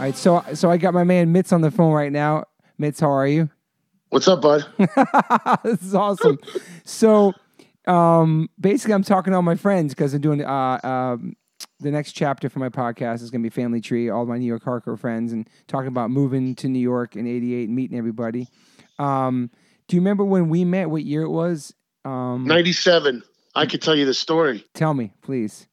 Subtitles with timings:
[0.00, 2.44] All right, so so I got my man Mitz on the phone right now.
[2.80, 3.50] Mitz, how are you?
[4.08, 4.64] What's up, bud?
[5.62, 6.38] this is awesome.
[6.86, 7.34] so,
[7.86, 11.36] um, basically, I'm talking to all my friends because I'm doing uh, um,
[11.80, 14.08] the next chapter for my podcast is going to be Family Tree.
[14.08, 17.68] All my New York hardcore friends and talking about moving to New York in '88
[17.68, 18.48] and meeting everybody.
[18.98, 19.50] Um,
[19.86, 20.88] do you remember when we met?
[20.88, 21.74] What year it was?
[22.06, 23.22] Um, 97.
[23.54, 24.64] I could tell you the story.
[24.72, 25.68] Tell me, please.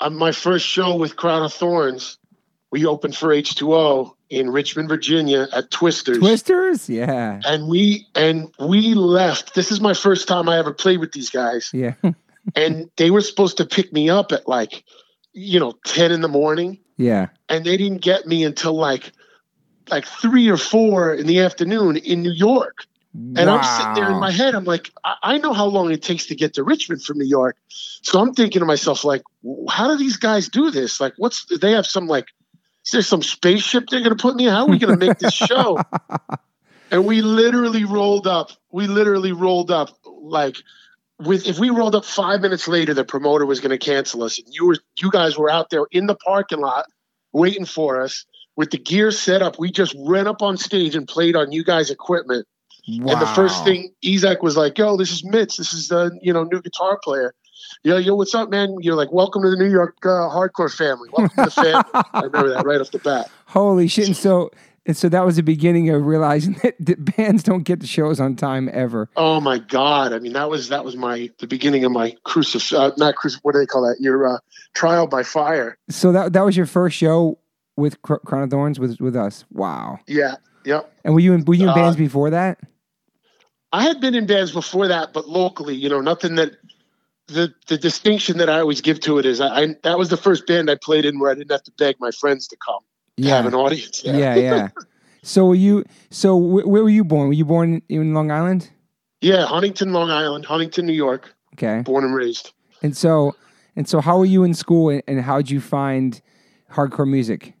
[0.00, 2.18] On my first show with Crown of Thorns,
[2.70, 6.18] we opened for H2O in Richmond, Virginia at Twisters.
[6.18, 7.40] Twisters, yeah.
[7.44, 9.54] And we and we left.
[9.54, 11.70] This is my first time I ever played with these guys.
[11.72, 11.94] Yeah.
[12.54, 14.84] and they were supposed to pick me up at like,
[15.32, 16.78] you know, 10 in the morning.
[16.96, 17.28] Yeah.
[17.48, 19.12] And they didn't get me until like
[19.90, 22.86] like three or four in the afternoon in New York.
[23.12, 23.56] And wow.
[23.56, 26.26] I'm sitting there in my head, I'm like, I-, I know how long it takes
[26.26, 27.56] to get to Richmond from New York.
[27.68, 29.22] So I'm thinking to myself, like,
[29.68, 31.00] how do these guys do this?
[31.00, 32.26] Like, what's they have some like
[32.84, 34.52] is there some spaceship they're going to put me in?
[34.52, 35.78] How are we going to make this show?
[36.90, 38.50] and we literally rolled up.
[38.72, 40.56] We literally rolled up like
[41.18, 44.38] with if we rolled up five minutes later, the promoter was going to cancel us.
[44.38, 46.86] And you were you guys were out there in the parking lot
[47.32, 48.24] waiting for us
[48.56, 49.58] with the gear set up.
[49.58, 52.46] We just ran up on stage and played on you guys' equipment.
[52.88, 53.12] Wow.
[53.12, 55.56] And the first thing Ezek was like, "Yo, this is Mitz.
[55.56, 57.34] This is the you know new guitar player."
[57.82, 58.76] Yo, yo, what's up, man?
[58.80, 61.08] You're like, welcome to the New York uh, hardcore family.
[61.16, 61.84] Welcome to the family.
[62.12, 63.30] I remember that right off the bat.
[63.46, 64.06] Holy shit!
[64.06, 64.50] And so,
[64.86, 68.20] and so that was the beginning of realizing that, that bands don't get the shows
[68.20, 69.08] on time ever.
[69.16, 70.12] Oh my god!
[70.12, 73.40] I mean, that was that was my the beginning of my crucif uh, not crucif
[73.42, 73.96] what do they call that?
[74.00, 74.38] Your uh,
[74.74, 75.78] trial by fire.
[75.88, 77.38] So that that was your first show
[77.76, 79.44] with Crown of Thorns with with us.
[79.50, 79.98] Wow.
[80.06, 80.36] Yeah.
[80.64, 80.92] Yep.
[81.04, 82.60] And were you in were you in bands uh, before that?
[83.72, 86.52] I had been in bands before that, but locally, you know, nothing that
[87.32, 90.16] the the distinction that I always give to it is I, I, that was the
[90.16, 92.80] first band I played in where I didn't have to beg my friends to come
[93.16, 93.36] yeah.
[93.36, 94.02] have an audience.
[94.02, 94.18] There.
[94.18, 94.68] Yeah, yeah.
[95.22, 95.84] so were you?
[96.10, 97.28] So wh- where were you born?
[97.28, 98.70] Were you born in Long Island?
[99.20, 101.34] Yeah, Huntington, Long Island, Huntington, New York.
[101.54, 102.52] Okay, born and raised.
[102.82, 103.34] And so
[103.76, 106.20] and so, how were you in school, and, and how did you find
[106.72, 107.54] hardcore music?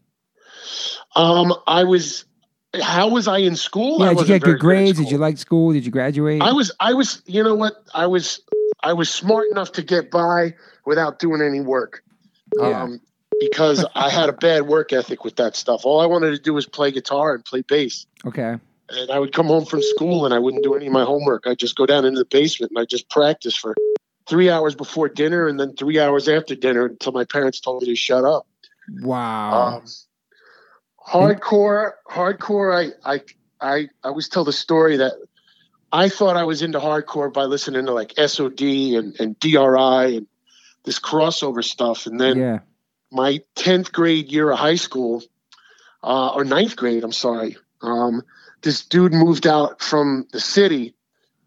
[1.16, 2.24] Um, I was
[2.80, 3.98] how was I in school?
[4.00, 4.98] Yeah, did you get good grades?
[4.98, 5.72] Did you like school?
[5.72, 6.40] Did you graduate?
[6.40, 7.74] I was, I was, you know what?
[7.94, 8.40] I was
[8.82, 10.54] I was smart enough to get by
[10.84, 12.02] without doing any work.
[12.58, 12.82] Yeah.
[12.82, 13.00] Um,
[13.40, 15.84] because I had a bad work ethic with that stuff.
[15.84, 18.06] All I wanted to do was play guitar and play bass.
[18.26, 18.56] Okay.
[18.90, 21.46] And I would come home from school and I wouldn't do any of my homework.
[21.46, 23.74] I'd just go down into the basement and I just practice for
[24.28, 27.88] three hours before dinner and then three hours after dinner until my parents told me
[27.88, 28.46] to shut up.
[29.00, 29.78] Wow.
[29.78, 29.84] Um,
[31.06, 32.92] hardcore, hardcore.
[33.04, 33.20] I, I,
[33.60, 35.12] I, I always tell the story that
[35.92, 40.26] I thought I was into hardcore by listening to like SOD and, and DRI and
[40.84, 42.06] this crossover stuff.
[42.06, 42.58] And then yeah.
[43.10, 45.22] my 10th grade year of high school,
[46.02, 48.22] uh, or ninth grade, I'm sorry, um,
[48.62, 50.94] this dude moved out from the city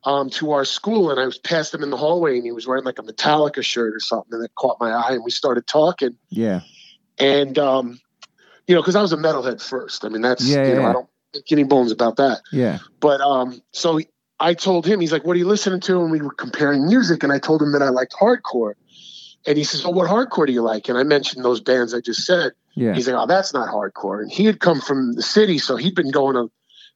[0.03, 2.67] um, to our school and I was past him in the hallway and he was
[2.67, 5.65] wearing like a Metallica shirt or something and it caught my eye and we started
[5.65, 6.17] talking.
[6.29, 6.61] Yeah.
[7.17, 7.99] And, um,
[8.67, 10.03] you know, because I was a metalhead first.
[10.03, 12.41] I mean, that's, yeah, you know, I don't make any bones about that.
[12.51, 12.79] Yeah.
[12.99, 13.99] But um, so
[14.39, 16.01] I told him, he's like, what are you listening to?
[16.01, 18.73] And we were comparing music, and I told him that I liked hardcore.
[19.45, 21.99] And he says, "Oh, what hardcore do you like?" And I mentioned those bands I
[21.99, 22.53] just said.
[22.75, 22.93] Yeah.
[22.93, 25.95] He's like, "Oh, that's not hardcore." And he had come from the city, so he'd
[25.95, 26.49] been going to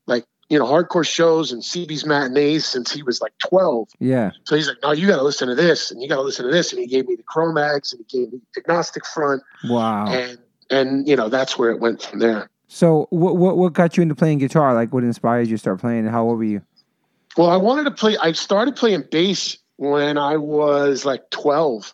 [0.05, 3.89] like you know hardcore shows and CB's matinees since he was like twelve.
[3.99, 4.31] Yeah.
[4.45, 6.45] So he's like, "No, you got to listen to this, and you got to listen
[6.45, 9.43] to this." And he gave me the Cro-Mags, and he gave me Agnostic Front.
[9.65, 10.07] Wow.
[10.07, 10.37] And
[10.69, 12.49] and you know that's where it went from there.
[12.67, 14.73] So what what what got you into playing guitar?
[14.73, 15.99] Like, what inspired you to start playing?
[15.99, 16.61] And how old were you?
[17.37, 18.17] Well, I wanted to play.
[18.17, 21.93] I started playing bass when I was like twelve.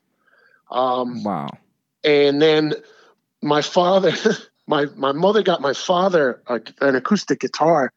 [0.72, 1.50] Um, wow.
[2.04, 2.74] And then
[3.42, 4.14] my father,
[4.68, 7.92] my my mother got my father a, an acoustic guitar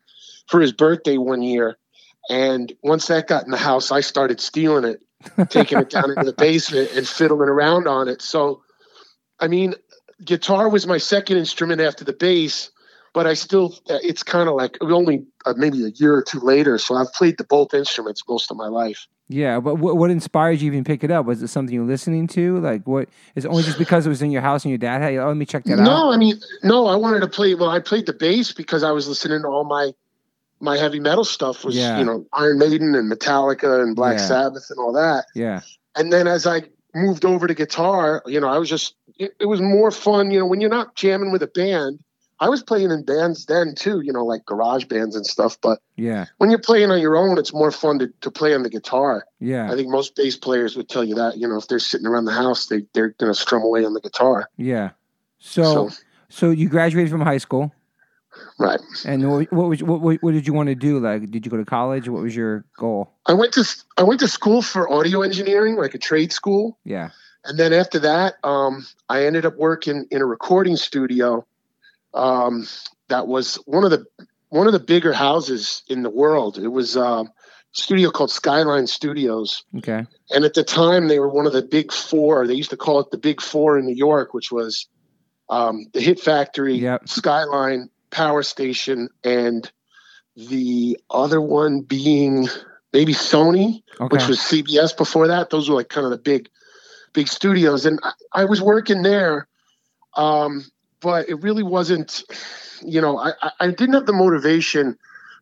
[0.48, 1.76] for his birthday one year,
[2.28, 6.24] and once that got in the house, I started stealing it, taking it down into
[6.24, 8.22] the basement and fiddling around on it.
[8.22, 8.62] So,
[9.38, 9.74] I mean,
[10.24, 12.70] guitar was my second instrument after the bass
[13.16, 16.38] but I still, uh, it's kind of like only uh, maybe a year or two
[16.38, 16.76] later.
[16.76, 19.06] So I've played the both instruments most of my life.
[19.26, 21.24] Yeah, but what, what inspired you even pick it up?
[21.24, 22.58] Was it something you were listening to?
[22.58, 25.00] Like, what is it only just because it was in your house and your dad
[25.00, 25.14] had?
[25.16, 25.84] Oh, let me check that no, out.
[25.84, 26.88] No, I mean, no.
[26.88, 27.54] I wanted to play.
[27.54, 29.92] Well, I played the bass because I was listening to all my
[30.60, 31.64] my heavy metal stuff.
[31.64, 31.98] Was yeah.
[31.98, 34.26] you know Iron Maiden and Metallica and Black yeah.
[34.26, 35.24] Sabbath and all that.
[35.34, 35.62] Yeah.
[35.94, 36.64] And then as I
[36.94, 40.30] moved over to guitar, you know, I was just it, it was more fun.
[40.30, 42.00] You know, when you're not jamming with a band
[42.38, 45.58] I was playing in bands then too, you know, like garage bands and stuff.
[45.60, 48.62] But yeah, when you're playing on your own, it's more fun to, to play on
[48.62, 49.26] the guitar.
[49.40, 51.38] Yeah, I think most bass players would tell you that.
[51.38, 54.00] You know, if they're sitting around the house, they they're gonna strum away on the
[54.00, 54.48] guitar.
[54.56, 54.90] Yeah.
[55.38, 55.90] So so,
[56.28, 57.72] so you graduated from high school.
[58.58, 58.80] Right.
[59.04, 60.98] And what what, was, what what what did you want to do?
[60.98, 62.08] Like, did you go to college?
[62.08, 63.12] What was your goal?
[63.26, 63.64] I went to
[63.96, 66.78] I went to school for audio engineering, like a trade school.
[66.84, 67.10] Yeah.
[67.44, 71.46] And then after that, um, I ended up working in a recording studio.
[72.16, 72.66] Um,
[73.08, 74.04] that was one of the
[74.48, 76.58] one of the bigger houses in the world.
[76.58, 77.30] It was um, a
[77.72, 80.06] studio called Skyline Studios, Okay.
[80.30, 82.46] and at the time they were one of the big four.
[82.46, 84.88] They used to call it the Big Four in New York, which was
[85.50, 87.08] um, the Hit Factory, Yep.
[87.08, 89.70] Skyline, Power Station, and
[90.36, 92.48] the other one being
[92.92, 94.14] maybe Sony Okay.
[94.14, 95.50] which was CBS before that.
[95.50, 96.48] Those were like kind of the big,
[97.12, 99.48] big studios, and I, I was working there,
[100.14, 100.64] um,
[101.00, 102.22] but it really wasn't.
[102.82, 104.98] You know, I, I- didn't have the motivation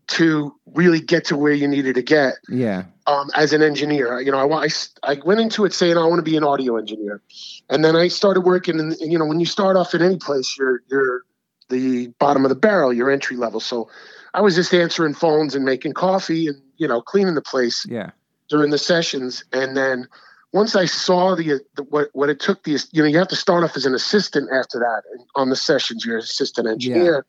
[0.07, 2.85] to really get to where you needed to get yeah.
[3.07, 4.21] um, as an engineer.
[4.21, 4.69] You know, I, I
[5.03, 7.23] I went into it saying I want to be an audio engineer,
[7.71, 8.79] and then I started working.
[8.79, 11.23] And you know, when you start off at any place, you're you're
[11.71, 13.59] the bottom of the barrel, you're entry level.
[13.61, 13.89] So
[14.35, 18.11] I was just answering phones and making coffee and you know cleaning the place Yeah.
[18.49, 20.07] during the sessions, and then
[20.55, 23.37] once I saw the, the what what it took the you know you have to
[23.37, 25.03] start off as an assistant after that
[25.35, 26.07] on the sessions.
[26.07, 27.27] You're an assistant engineer.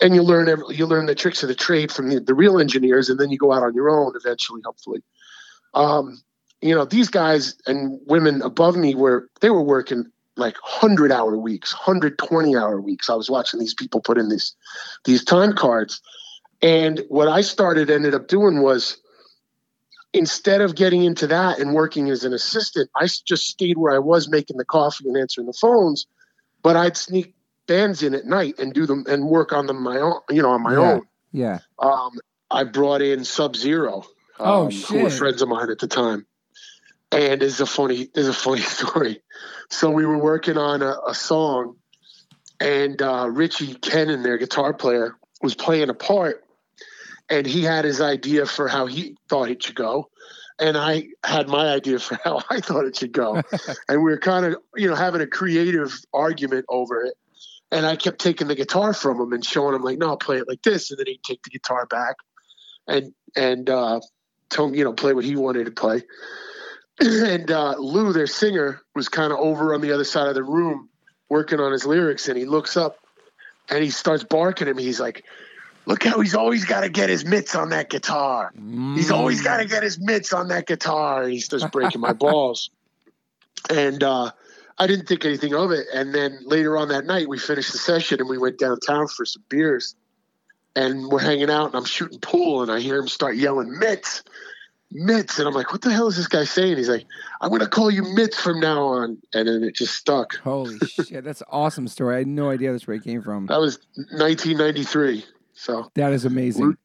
[0.00, 2.60] And you learn every, you learn the tricks of the trade from the, the real
[2.60, 5.02] engineers, and then you go out on your own eventually, hopefully.
[5.74, 6.22] Um,
[6.62, 10.06] you know, these guys and women above me were they were working
[10.36, 13.10] like hundred hour weeks, 120 hour weeks.
[13.10, 14.56] I was watching these people put in these
[15.04, 16.00] these time cards,
[16.62, 18.96] and what I started ended up doing was
[20.12, 23.98] instead of getting into that and working as an assistant, I just stayed where I
[23.98, 26.06] was making the coffee and answering the phones,
[26.62, 27.34] but I'd sneak
[27.66, 30.50] bands in at night and do them and work on them my own, you know,
[30.50, 30.78] on my Yeah.
[30.94, 31.02] own.
[31.32, 31.58] Yeah.
[31.78, 32.12] Um,
[32.50, 33.98] I brought in Sub Zero,
[34.40, 36.26] um, Oh, who were friends of mine at the time,
[37.12, 39.22] and is a funny is a funny story.
[39.70, 41.76] So we were working on a, a song,
[42.58, 46.42] and uh, Richie Kennan, their guitar player, was playing a part,
[47.30, 50.08] and he had his idea for how he thought it should go.
[50.60, 53.36] And I had my idea for how I thought it should go.
[53.88, 57.14] and we were kind of, you know, having a creative argument over it.
[57.70, 60.38] And I kept taking the guitar from him and showing him like, no, I'll play
[60.38, 60.90] it like this.
[60.90, 62.16] And then he'd take the guitar back
[62.86, 64.00] and and uh,
[64.48, 66.02] tell him, you know, play what he wanted to play.
[67.00, 70.42] and uh, Lou, their singer, was kind of over on the other side of the
[70.42, 70.88] room
[71.28, 72.28] working on his lyrics.
[72.28, 72.96] And he looks up
[73.68, 74.82] and he starts barking at me.
[74.82, 75.24] He's like,
[75.88, 78.52] look how he's always got to get his mitts on that guitar.
[78.94, 81.22] He's always got to get his mitts on that guitar.
[81.22, 82.70] And he starts breaking my balls.
[83.70, 84.30] And uh,
[84.78, 85.86] I didn't think anything of it.
[85.92, 89.24] And then later on that night, we finished the session and we went downtown for
[89.24, 89.96] some beers.
[90.76, 94.22] And we're hanging out and I'm shooting pool and I hear him start yelling mitts,
[94.92, 95.38] mitts.
[95.38, 96.76] And I'm like, what the hell is this guy saying?
[96.76, 97.06] He's like,
[97.40, 99.16] I'm going to call you mitts from now on.
[99.32, 100.36] And then it just stuck.
[100.36, 102.16] Holy shit, that's an awesome story.
[102.16, 103.46] I had no idea that's where it came from.
[103.46, 105.24] That was 1993.
[105.58, 106.64] So That is amazing.
[106.64, 106.76] Lou,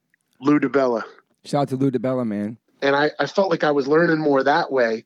[0.42, 1.04] Lou DeBella.
[1.46, 2.58] Shout out to Lou DeBella, man.
[2.82, 5.06] and I, I felt like I was learning more that way,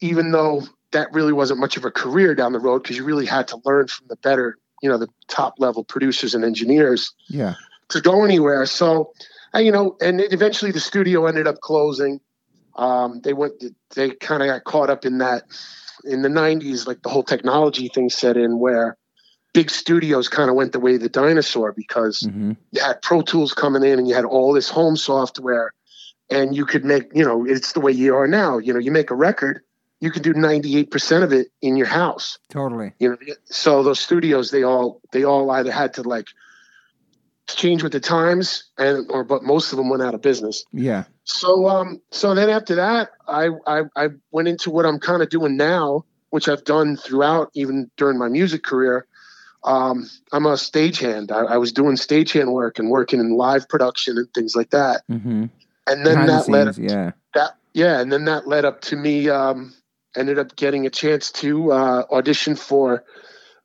[0.00, 0.62] even though
[0.92, 3.60] that really wasn't much of a career down the road because you really had to
[3.64, 7.54] learn from the better, you know, the top level producers and engineers Yeah.
[7.90, 8.64] to go anywhere.
[8.66, 9.12] So,
[9.52, 12.20] I, you know, and eventually the studio ended up closing.
[12.76, 13.54] Um, they went,
[13.96, 15.42] they kind of got caught up in that
[16.04, 18.96] in the 90s, like the whole technology thing set in where
[19.52, 23.22] big studios kind of went the way of the dinosaur because hmm you had Pro
[23.22, 25.72] Tools coming in and you had all this home software
[26.30, 28.58] and you could make, you know, it's the way you are now.
[28.58, 29.62] You know, you make a record,
[30.00, 32.38] you can do 98% of it in your house.
[32.50, 32.92] Totally.
[32.98, 36.26] You know, so those studios, they all, they all either had to like
[37.48, 40.64] change with the times and, or, but most of them went out of business.
[40.72, 41.04] Yeah.
[41.24, 45.30] So, um, so then after that, I, I, I went into what I'm kind of
[45.30, 49.06] doing now, which I've done throughout, even during my music career.
[49.64, 51.32] Um, I'm a stagehand.
[51.32, 55.02] I, I was doing stagehand work and working in live production and things like that.
[55.08, 55.46] hmm
[55.86, 57.10] And then Behind the that led up yeah.
[57.34, 59.28] that, yeah, and then that led up to me.
[59.28, 59.74] Um,
[60.16, 63.04] ended up getting a chance to uh, audition for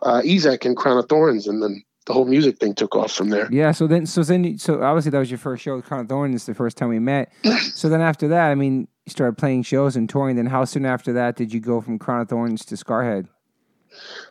[0.01, 3.29] uh, Ezek and Crown of Thorns, and then the whole music thing took off from
[3.29, 3.47] there.
[3.51, 6.09] Yeah, so then, so then, so obviously that was your first show with Crown of
[6.09, 7.31] Thorns, the first time we met.
[7.73, 10.35] so then after that, I mean, you started playing shows and touring.
[10.35, 13.27] Then how soon after that did you go from Crown of Thorns to Scarhead?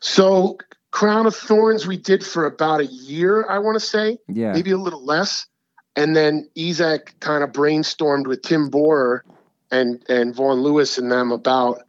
[0.00, 0.58] So
[0.92, 4.18] Crown of Thorns we did for about a year, I want to say.
[4.28, 5.46] Yeah, maybe a little less.
[5.96, 9.24] And then Ezek kind of brainstormed with Tim Borer
[9.70, 11.82] and and Vaughn Lewis and them about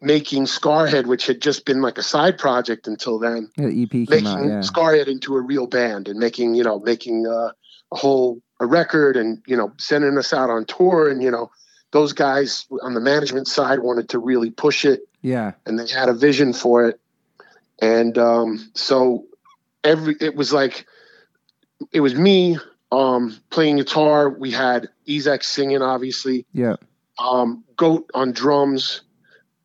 [0.00, 4.26] making Scarhead, which had just been like a side project until then, the EP making
[4.26, 4.44] out.
[4.44, 7.52] Yeah, Scarhead into a real band and making you know making uh,
[7.92, 11.50] a whole a record and you know sending us out on tour and you know
[11.92, 16.08] those guys on the management side wanted to really push it yeah, and they had
[16.08, 17.00] a vision for it.
[17.82, 19.26] And um, so
[19.84, 20.86] every it was like
[21.90, 22.56] it was me
[22.92, 24.30] um, playing guitar.
[24.30, 26.46] We had Ezek singing, obviously.
[26.52, 26.76] Yeah.
[27.18, 29.02] Um, Goat on drums,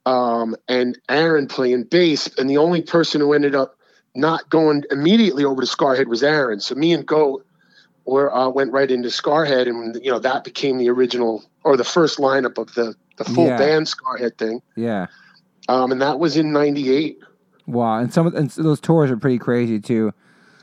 [0.05, 2.27] um, and Aaron playing bass.
[2.37, 3.77] And the only person who ended up
[4.15, 6.59] not going immediately over to Scarhead was Aaron.
[6.59, 7.45] So me and Goat
[8.05, 11.83] were uh, went right into Scarhead, and you know that became the original or the
[11.83, 13.57] first lineup of the the full Yeah.
[13.57, 14.61] band Scarhead thing.
[14.75, 15.07] Yeah.
[15.69, 17.19] Um, and that was in '98.
[17.67, 17.99] Wow.
[17.99, 20.13] And some of and those tours are pretty crazy too.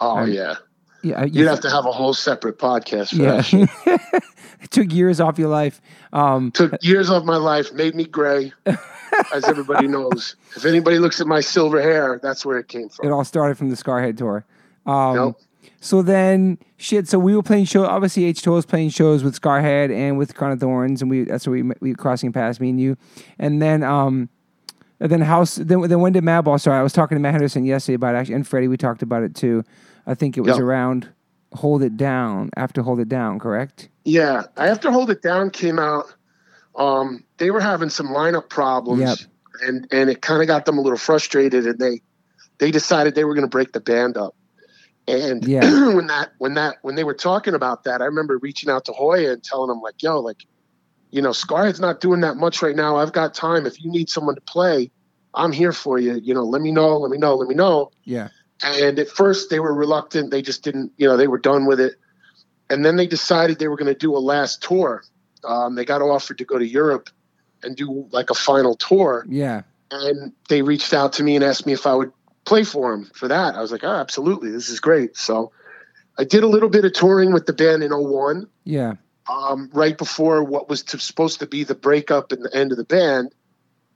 [0.01, 0.57] Oh Um, yeah,
[1.03, 1.25] Yeah.
[1.25, 3.53] you'd have to have a whole separate podcast for that.
[3.53, 4.19] Yeah.
[4.63, 5.81] it took years off your life.
[6.13, 8.53] Um, Took years off my life, made me gray,
[9.35, 10.37] as everybody knows.
[10.57, 13.07] If anybody looks at my silver hair, that's where it came from.
[13.07, 14.45] it all started from the Scarhead tour.
[14.87, 15.41] Um, Nope.
[15.81, 17.09] So then, shit.
[17.09, 17.85] So we were playing show.
[17.85, 21.25] Obviously, H two was playing shows with Scarhead and with Crown of Thorns, and we
[21.25, 22.97] that's where we we were crossing paths, me and you.
[23.39, 24.31] And then, um,
[25.05, 25.57] and then house.
[25.57, 26.81] Then then when did Madball start?
[26.81, 28.69] I was talking to Matt Henderson yesterday about it, actually, and Freddie.
[28.69, 29.63] We talked about it too.
[30.07, 30.61] I think it was Yep.
[30.61, 31.09] around
[31.53, 33.91] Hold It Down after Hold It Down, correct?
[34.05, 36.07] Yeah, after Hold It Down came out,
[36.77, 39.19] um, they were having some lineup problems, Yep.
[39.69, 42.01] and and it kind of got them a little frustrated, and they
[42.59, 44.35] they decided they were going to break the band up.
[45.07, 45.61] And Yeah.
[45.95, 48.93] when that when that when they were talking about that, I remember reaching out to
[48.93, 50.47] Hoya and telling him like, "Yo, like,
[51.11, 52.97] you know, Scarhead's not doing that much right now.
[52.97, 53.67] I've got time.
[53.67, 54.91] If you need someone to play,
[55.35, 56.15] I'm here for you.
[56.23, 56.99] You know, let me know.
[56.99, 57.35] Let me know.
[57.35, 58.29] Let me know." Yeah.
[58.63, 60.31] And at first they were reluctant.
[60.31, 61.97] They just didn't, you know, they were done with it.
[62.71, 65.03] And then they decided they were going to do a last tour.
[65.43, 67.11] Um, they got offered to go to Europe
[67.63, 69.27] and do like a final tour.
[69.29, 69.63] Yeah.
[69.91, 72.13] And they reached out to me and asked me if I would
[72.45, 73.55] play for them for that.
[73.55, 74.51] I was like, oh, absolutely.
[74.51, 75.17] This is great.
[75.17, 75.53] So
[76.19, 78.95] I did a little bit of touring with the band in 01, Yeah.
[79.29, 82.79] um, right before what was to, supposed to be the breakup and the end of
[82.79, 83.35] the band.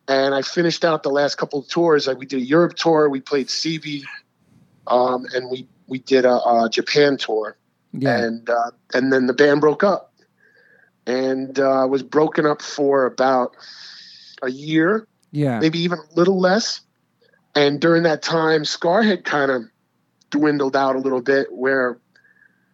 [0.08, 2.06] And I finished out the last couple of tours.
[2.06, 4.02] Like we did a Europe tour, we played CB,
[4.86, 7.56] um, and we we did a, a Japan tour,
[7.92, 8.16] Yeah.
[8.16, 10.14] and uh, and then the band broke up,
[11.06, 13.54] and uh, was broken up for about
[14.42, 15.58] a year, yeah.
[15.60, 16.80] maybe even a little less.
[17.54, 19.62] And during that time, Scarhead kind of
[20.30, 21.98] dwindled out a little bit, where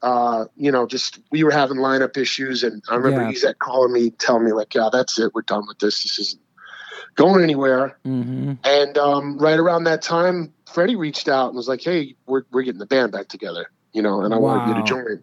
[0.02, 3.32] uh, you know, just we were having lineup issues, and I remember Yeah.
[3.32, 6.02] Ezek calling me, telling me like, "Yeah, that's it, we're done with this.
[6.02, 6.42] This isn't
[7.14, 8.52] going anywhere." Mm-hmm.
[8.64, 12.62] And um, right around that time, Freddie reached out and was like, "Hey, we're we're
[12.62, 15.22] getting the band back together, you know, and I wanted you to join."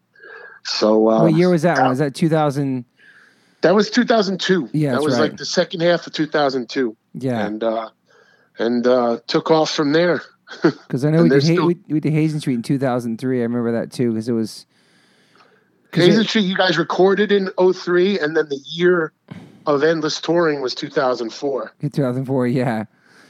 [0.63, 1.89] So uh, what year was that one?
[1.89, 2.85] Was that 2000?
[3.61, 4.69] that was 2002.
[4.73, 5.29] Yeah, that was right.
[5.29, 7.45] like the second half of 2002, Yeah.
[7.45, 7.89] and uh,
[8.57, 10.21] and uh, took off from there.
[10.63, 13.39] Because I know we did, ha- still- we, we did Hazen Street in 2003.
[13.39, 14.65] I remember that too because it was.
[15.93, 19.13] Hazen Street, you guys recorded in 03, and then the year
[19.65, 21.73] of endless touring was 2004.
[21.81, 22.85] 2004, yeah.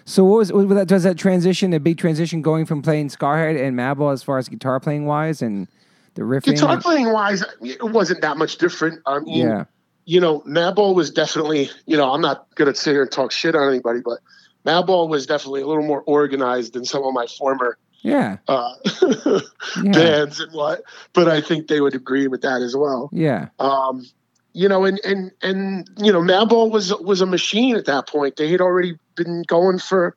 [0.05, 0.88] So what was, was that?
[0.88, 4.50] Does that transition, a big transition, going from playing Scarhead and Madball as far as
[4.50, 5.67] guitar playing wise and
[6.15, 6.55] the riffing?
[6.55, 9.01] Guitar playing wise, it wasn't that much different.
[9.05, 9.65] I mean, yeah,
[10.05, 13.31] you know, Madball was definitely, you know, I'm not going to sit here and talk
[13.31, 14.19] shit on anybody, but
[14.65, 19.39] Madball was definitely a little more organized than some of my former yeah, uh, yeah,
[19.91, 20.81] bands and what.
[21.13, 23.09] But I think they would agree with that as well.
[23.13, 24.05] yeah, Um,
[24.53, 28.36] you know, and and and you know, Madball was was a machine at that point.
[28.36, 30.15] They had already been going for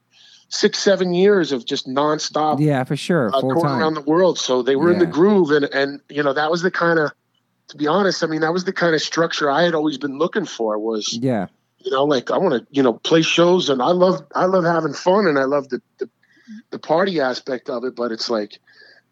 [0.49, 3.81] six, seven years of just nonstop yeah, for sure, uh, touring time.
[3.81, 4.38] around the world.
[4.38, 7.12] So they were in the groove, and and you know that was the kind of,
[7.69, 10.19] to be honest, I mean that was the kind of structure I had always been
[10.19, 10.79] looking for.
[10.79, 11.47] Was yeah,
[11.79, 14.64] you know like I want to you know play shows, and I love I love
[14.64, 16.09] having fun, and I love the the,
[16.71, 17.95] the party aspect of it.
[17.95, 18.59] But it's like.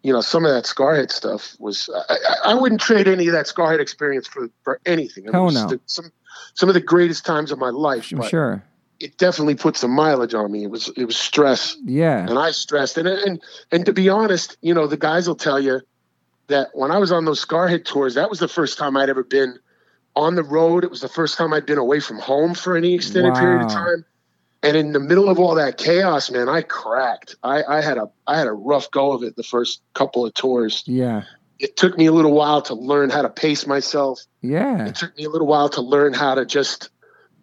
[0.03, 1.89] You know, some of that Scarhead stuff was.
[2.09, 2.17] I,
[2.51, 5.25] I- wouldn't trade any of that Scarhead experience for, for anything.
[5.31, 5.67] Hell no.
[5.67, 6.11] the- some
[6.55, 8.11] some of the greatest times of my life.
[8.11, 8.63] I'm sure.
[8.99, 10.63] it definitely put some mileage on me.
[10.65, 13.41] It was it was stress Yeah, and I stressed and and
[13.71, 15.81] and to be honest, you know, the guys will tell you
[16.47, 19.23] that when I was on those Scarhead tours, that was the first time I'd ever
[19.23, 19.57] been
[20.15, 20.83] on the road.
[20.83, 23.71] It was the first time I'd been away from home for any extended period of
[23.71, 24.05] time.
[24.63, 27.35] And in the middle of all that chaos, man, I cracked.
[27.43, 30.33] I, I had a I had a rough go of it the first couple of
[30.33, 30.83] tours.
[30.87, 31.23] yeah,
[31.59, 34.21] It took me a little while to learn how to pace myself.
[34.41, 36.89] yeah, It took me a little while to learn how to just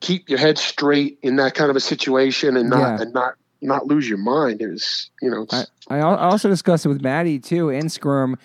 [0.01, 3.03] keep your head straight in that kind of a situation and not Yeah.
[3.03, 4.63] and not not lose your mind.
[4.63, 5.65] It was, you know, I
[5.99, 8.37] I also discussed it with Maddie too and Skirm.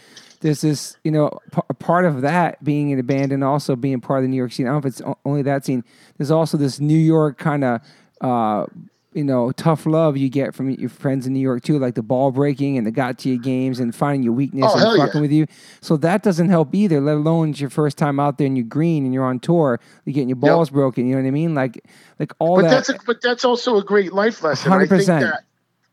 [0.41, 3.77] There's this, you know, p- a part of that being in a band and also
[3.77, 4.67] being part of the New York scene.
[4.67, 5.85] I don't know if it's only that scene.
[6.17, 7.79] There's also this New York kind of,
[8.21, 8.65] uh,
[9.13, 12.03] you know, tough love you get from your friends in New York too, like the
[12.03, 14.97] ball breaking and the got to your games and finding your weakness Oh, and hell
[14.97, 15.05] yeah.
[15.05, 15.47] fucking with you.
[15.79, 16.99] So that doesn't help either.
[16.99, 19.79] Let alone it's your first time out there and you're green and you're on tour,
[20.03, 21.07] you're getting your balls broken.
[21.07, 21.55] You know what I mean?
[21.55, 21.85] Like,
[22.19, 22.69] like all but that.
[22.71, 24.73] that's a, but that's also a great life lesson.
[24.73, 25.43] I think that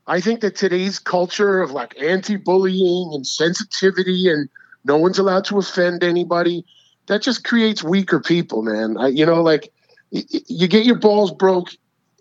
[0.09, 4.49] I think that today's culture of like anti-bullying and sensitivity and
[4.85, 6.65] No one's allowed to offend anybody.
[7.07, 8.97] That just creates weaker people, man.
[8.97, 9.73] I, you know, like
[10.11, 11.71] you get your balls broke,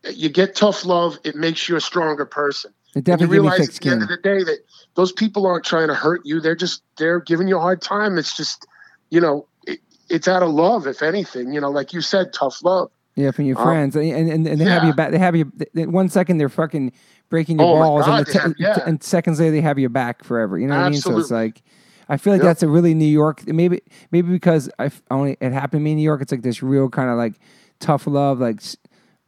[0.10, 1.18] you get tough love.
[1.24, 2.72] It makes you a stronger person.
[2.96, 4.60] It And you definitely gives me realize at the end of the day that
[4.96, 6.42] those people aren't trying to hurt you.
[6.42, 8.18] They're just they're giving you a hard time.
[8.18, 8.68] It's just,
[9.10, 9.80] you know, it,
[10.10, 11.54] it's out of love, if anything.
[11.54, 12.92] You know, like you said, tough love.
[13.16, 15.12] Yeah, from your Um, friends, and and, and they have you back.
[15.12, 15.52] They have you.
[15.76, 16.92] One second they're fucking
[17.30, 18.84] breaking your Oh balls, God, and, the they have- yeah.
[18.86, 20.58] and seconds later they have your back forever.
[20.58, 21.00] You know what I mean?
[21.00, 21.62] So it's like,
[22.10, 22.50] I feel like Yep.
[22.50, 23.46] that's a really New York.
[23.48, 23.82] Maybe
[24.12, 26.22] maybe because I only it happened to me in New York.
[26.22, 27.36] It's like this real kind of like
[27.80, 28.62] tough love, like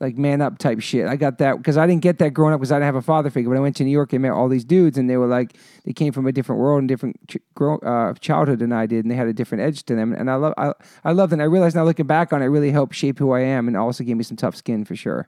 [0.03, 1.07] like man up type shit.
[1.07, 3.01] I got that because I didn't get that growing up because I didn't have a
[3.01, 3.49] father figure.
[3.49, 5.55] When I went to New York, I met all these dudes, and they were like
[5.85, 9.05] they came from a different world and different ch- grow, uh, childhood than I did,
[9.05, 10.13] and they had a different edge to them.
[10.13, 11.35] And I love I I loved it.
[11.35, 13.67] And I realized now looking back on it, it really helped shape who I am,
[13.67, 15.27] and also gave me some tough skin for sure.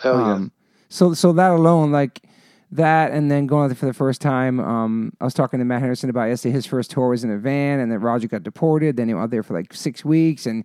[0.00, 0.32] Hell yeah.
[0.32, 0.52] Um,
[0.88, 2.22] so so that alone, like
[2.72, 4.58] that, and then going out there for the first time.
[4.58, 6.54] Um, I was talking to Matt Henderson about yesterday.
[6.54, 8.96] His first tour was in a van, and then Roger got deported.
[8.96, 10.64] Then he went out there for like six weeks and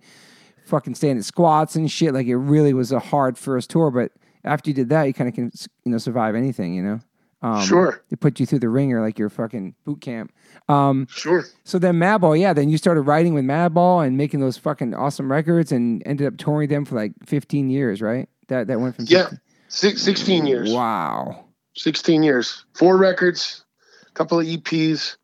[0.64, 2.14] fucking standing squats and shit.
[2.14, 4.12] Like it really was a hard first tour, but
[4.44, 5.50] after you did that, you kind of can
[5.84, 6.74] you know survive anything.
[6.74, 7.00] You know.
[7.42, 8.02] Um, Sure.
[8.08, 10.32] They put you through the ringer like your fucking boot camp.
[10.66, 11.44] Um, Sure.
[11.64, 15.30] so then Madball, yeah, then you started writing with Madball and making those fucking awesome
[15.30, 18.30] records and ended up touring them for like 15 years, right?
[18.48, 19.24] That that went from Yeah.
[19.24, 20.72] 15 Six, 16 years.
[20.72, 21.44] Wow.
[21.76, 22.64] 16 years.
[22.74, 23.64] Four records,
[24.08, 25.16] a couple of EPs,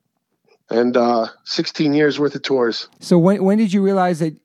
[0.68, 2.88] and uh, 16 years worth of tours.
[3.00, 4.37] So when when did you realize that?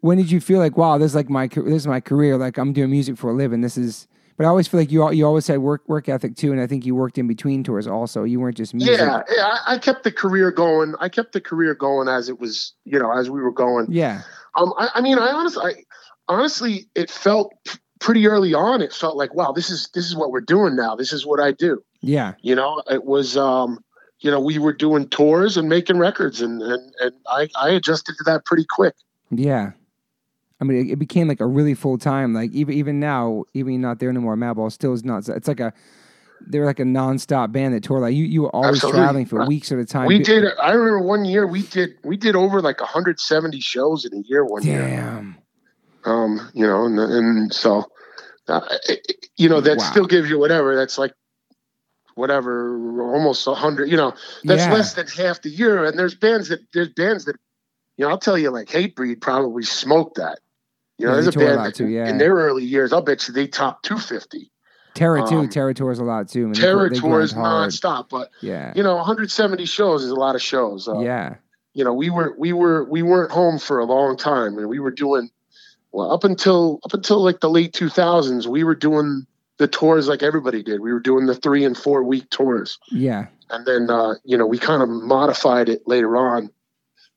[0.00, 2.36] When did you feel like, wow, this is like my this is my career?
[2.36, 3.60] Like I'm doing music for a living.
[3.60, 4.06] This is.
[4.36, 6.68] But I always feel like you you always had work work ethic too, and I
[6.68, 8.22] think you worked in between tours also.
[8.22, 8.96] You weren't just music.
[8.96, 10.94] Yeah, yeah, I, I kept the career going.
[11.00, 13.86] I kept the career going as it was, you know, as we were going.
[13.90, 14.22] Yeah.
[14.54, 15.84] Um, I, I mean, I honestly, I,
[16.32, 17.52] honestly, it felt
[17.98, 18.80] pretty early on.
[18.80, 20.94] It felt like, wow, this is this is what we're doing now.
[20.94, 21.82] This is what I do.
[22.00, 22.34] Yeah.
[22.40, 23.80] You know, it was, um,
[24.20, 28.14] you know, we were doing tours and making records, and and and I I adjusted
[28.18, 28.94] to that pretty quick.
[29.30, 29.72] Yeah.
[30.60, 32.34] I mean, it, it became like a really full time.
[32.34, 34.36] Like even even now, even you're not there anymore.
[34.36, 35.28] Madball still is not.
[35.28, 35.72] It's like a
[36.40, 38.00] they're like a nonstop band that tour.
[38.00, 38.98] Like you, you were always Absolutely.
[39.00, 40.06] traveling for weeks at a time.
[40.06, 40.44] We did.
[40.62, 44.44] I remember one year we did we did over like 170 shows in a year
[44.44, 44.82] one year.
[44.82, 45.36] Damn.
[46.04, 47.84] Um, you know, and and so,
[48.48, 49.84] uh, it- you know, that Wow.
[49.84, 50.74] still gives you whatever.
[50.74, 51.12] That's like
[52.14, 53.88] whatever, almost a hundred.
[53.90, 54.12] You know,
[54.44, 54.72] that's Yeah.
[54.72, 55.84] less than half the year.
[55.84, 57.36] And there's bands that there's bands that,
[57.96, 60.40] you know, I'll tell you, like Hatebreed probably smoked that.
[60.98, 62.08] You know, Yeah, there's a a band that too, yeah.
[62.08, 64.50] in their early years, I'll bet you they topped 250.
[64.94, 65.38] Terror too.
[65.38, 66.40] Um, Terror tours a lot too.
[66.40, 68.72] I mean, they Terror gr- they tours nonstop, but Yeah.
[68.74, 70.88] you know, 170 shows is a lot of shows.
[70.88, 71.36] Uh, yeah.
[71.74, 74.80] you know, we were we were we weren't home for a long time, and we
[74.80, 75.30] were doing
[75.92, 78.46] well up until up until like the late 2000s.
[78.48, 79.24] We were doing
[79.58, 80.80] the tours like everybody did.
[80.80, 83.26] We were doing the three and four week tours, Yeah.
[83.50, 86.50] and then uh, you know we kind of modified it later on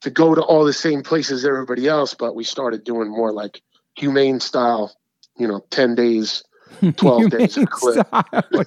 [0.01, 3.31] to go to all the same places as everybody else, but we started doing more
[3.31, 3.61] like
[3.95, 4.95] humane style.
[5.37, 6.43] You know, 10 days,
[6.97, 7.57] 12 days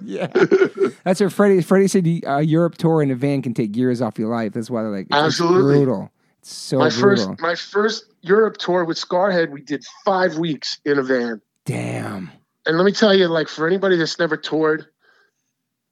[0.03, 0.27] yeah.
[1.05, 1.61] That's what Freddie.
[1.63, 2.07] Freddie said.
[2.27, 4.53] Uh, Europe tour in a van can take years off your life.
[4.53, 5.77] That's why they're like, Absolutely.
[5.77, 6.11] brutal.
[6.41, 7.27] It's so my brutal.
[7.27, 11.41] first my first Europe tour with Scarhead, we did five weeks in a van.
[11.65, 12.31] Damn.
[12.67, 14.87] and let me tell you, like for anybody that's never toured,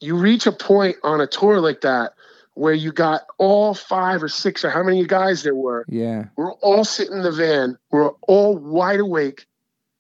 [0.01, 2.12] you reach a point on a tour like that
[2.55, 5.85] where you got all five or six or how many guys there were.
[5.88, 6.27] Yeah.
[6.37, 7.79] We're all sitting in the van.
[7.91, 9.47] We're all wide awake,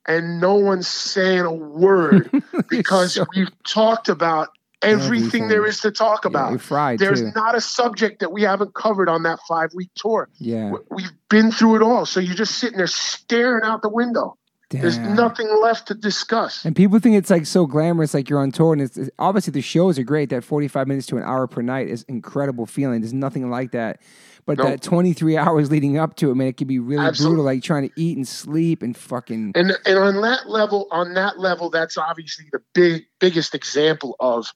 [0.06, 2.30] and no one's saying a word
[2.68, 4.48] because So- we've talked about
[4.82, 5.48] everything, Everything.
[5.48, 6.50] there is to talk about.
[6.52, 7.30] we fried There's too.
[7.36, 10.28] not a subject that we haven't covered on that five week tour.
[10.38, 10.72] yeah.
[10.90, 12.04] We've been through it all.
[12.04, 14.36] So you're just sitting there staring out the window.
[14.80, 16.64] There's nothing left to discuss.
[16.64, 19.50] And people think it's like so glamorous, like you're on tour, and it's, it's- obviously
[19.52, 20.30] the shows are great.
[20.30, 23.00] That 45 minutes to an hour per night is incredible feeling.
[23.00, 24.00] There's nothing like that.
[24.44, 24.66] But Nope.
[24.68, 27.36] that 23 hours leading up to it, man, it can be really Absolutely.
[27.36, 27.44] brutal.
[27.44, 31.38] Like trying to eat and sleep and fucking and and on that level on that
[31.38, 34.48] level that's obviously the big biggest example of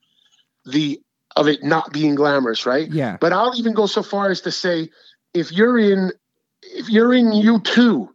[0.64, 1.00] the
[1.36, 4.50] of it not being glamorous right yeah, but i'll even go so far as to
[4.50, 4.88] say
[5.34, 6.10] if you're in
[6.62, 8.08] if you're in u2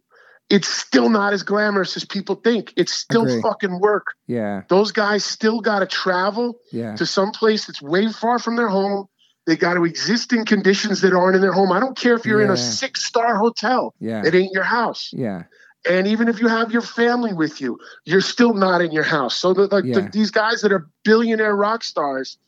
[0.52, 3.42] it's still not as glamorous as people think it's still Agree.
[3.42, 8.10] fucking work yeah, those guys still got to travel yeah, to some place that's way
[8.12, 9.06] far from their home
[9.46, 12.24] they got to exist in conditions that aren't in their home i don't care if
[12.24, 15.44] you're in a six star hotel yeah, it ain't your house yeah,
[15.88, 19.36] and even if you have your family with you, you're still not in your house.
[19.36, 20.00] So the, like Yeah.
[20.00, 22.38] the, these guys that are billionaire rock stars,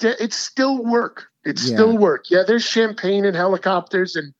[0.00, 1.26] it's still work.
[1.44, 1.74] It's Yeah.
[1.74, 2.30] still work.
[2.30, 4.32] Yeah, there's champagne and helicopters and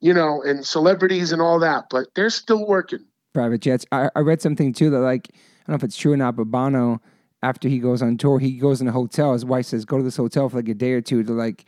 [0.00, 3.04] you know and celebrities and all that, but they're still working.
[3.34, 3.84] private jets.
[3.92, 6.36] I, I read something too that like I don't know if it's true or not,
[6.36, 7.00] but Bono,
[7.42, 9.32] after he goes on tour, he goes in a hotel.
[9.32, 11.66] His wife says, "Go to this hotel for like a day or two to like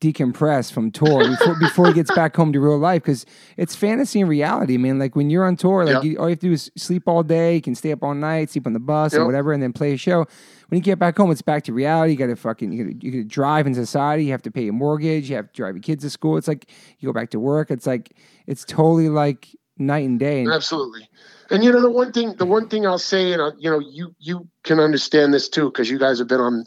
[0.00, 4.20] decompress from tour before before he gets back home to real life because it's fantasy
[4.20, 4.98] and reality, man.
[4.98, 6.04] Like when you're on tour, like Yep.
[6.04, 8.14] you, all you have to do is sleep all day, you can stay up all
[8.14, 9.24] night, sleep on the bus Yep.
[9.24, 10.26] whatever, and then play a show.
[10.68, 12.12] When you get back home, it's back to reality.
[12.12, 14.24] You got to fucking you got to you got to drive in society.
[14.24, 15.28] You have to pay your mortgage.
[15.30, 16.36] You have to drive your kids to school.
[16.36, 17.70] It's like you go back to work.
[17.70, 18.12] It's like
[18.46, 20.46] it's totally like night and day.
[20.46, 21.08] Absolutely.
[21.50, 23.78] And you know the one thing, the one thing I'll say, and uh, you know,
[23.80, 26.66] you you can understand this too because you guys have been on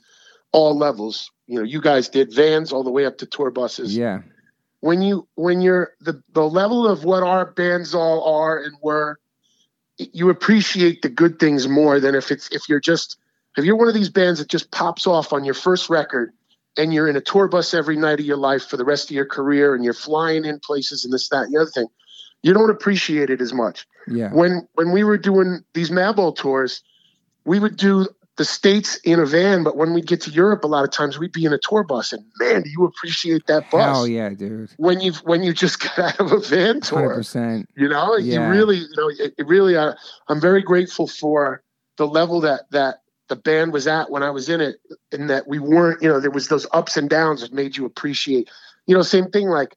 [0.52, 1.32] all levels.
[1.48, 3.96] You know, you guys did vans all the way up to tour buses.
[3.96, 4.22] yeah,
[4.80, 9.20] When you when you're the the level of what our bands all are and were,
[9.98, 13.18] you appreciate the good things more than if it's if you're just
[13.58, 16.32] if you're one of these bands that just pops off on your first record
[16.78, 19.16] and you're in a tour bus every night of your life for the rest of
[19.16, 21.88] your career and you're flying in places and this that and the other thing
[22.44, 26.84] you don't appreciate it as much yeah, when when we were doing these Madball tours,
[27.46, 28.08] we would do
[28.42, 31.20] the states in a van, but when we'd get to Europe, a lot of times
[31.20, 34.30] we'd be in a tour bus, and man, do you appreciate that bus Oh yeah,
[34.30, 37.14] dude, when you when you just got out of a van tour.
[37.14, 37.70] percent.
[37.76, 38.48] You know, Yeah.
[38.48, 39.78] you really, you know, it, it really.
[39.78, 39.94] Uh,
[40.28, 41.62] I'm very grateful for
[41.98, 44.78] the level that that the band was at when I was in it,
[45.12, 46.02] and that we weren't.
[46.02, 48.50] You know, there was those ups and downs that made you appreciate.
[48.88, 49.76] You know, same thing like.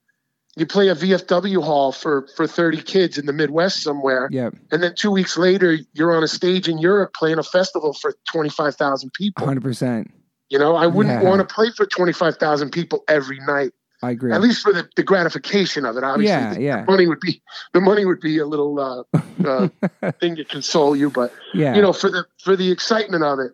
[0.57, 4.83] You play a VFW hall for for 30 kids in the Midwest somewhere, Yep, and
[4.83, 9.12] then two weeks later, you're on a stage in Europe playing a festival for 25,000
[9.12, 9.47] people.
[9.47, 10.11] hundred percent.
[10.51, 11.29] You know, I wouldn't Yeah.
[11.29, 14.33] want to play for 25,000 people every night, I agree.
[14.33, 16.05] at least for the, the gratification of it.
[16.05, 16.85] Obviously, Yeah, the, yeah.
[16.85, 20.95] the money would be the money would be a little uh, uh, thing to console
[20.95, 23.53] you, but yeah, you know, for the for the excitement of it,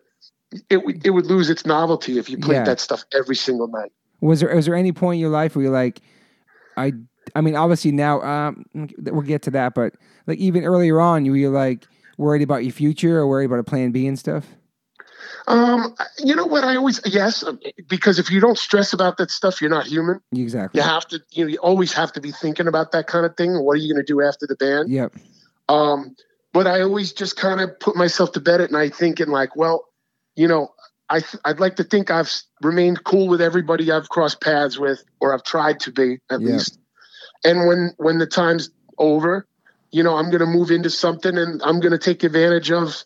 [0.69, 2.65] it would it would lose its novelty if you played Yeah.
[2.65, 3.93] that stuff every single night.
[4.21, 6.01] Was there was there any point in your life where you're like,
[6.81, 6.93] I
[7.35, 8.65] I mean, obviously now um,
[8.99, 9.95] we'll get to that, but
[10.27, 11.87] like even earlier on, you were like
[12.19, 14.47] worried about your future or worried about a plan B and stuff.
[15.47, 16.65] Um, you know what?
[16.65, 17.45] I always yes,
[17.89, 20.21] because if you don't stress about that stuff, you're not human.
[20.35, 20.81] Exactly.
[20.81, 23.37] you have to you know you always have to be thinking about that kind of
[23.37, 25.15] thing what are you going to do after the band Yep.
[25.69, 26.15] um
[26.53, 29.85] but i always just kind of put myself to bed at night thinking like well
[30.37, 30.69] you know
[31.11, 35.03] I th- i'd like to think i've remained cool with everybody i've crossed paths with
[35.21, 36.53] or i've tried to be at Yeah.
[36.53, 36.79] least.
[37.45, 39.47] And when when the time's over
[39.91, 43.05] you know i'm going to move into something and i'm going to take advantage of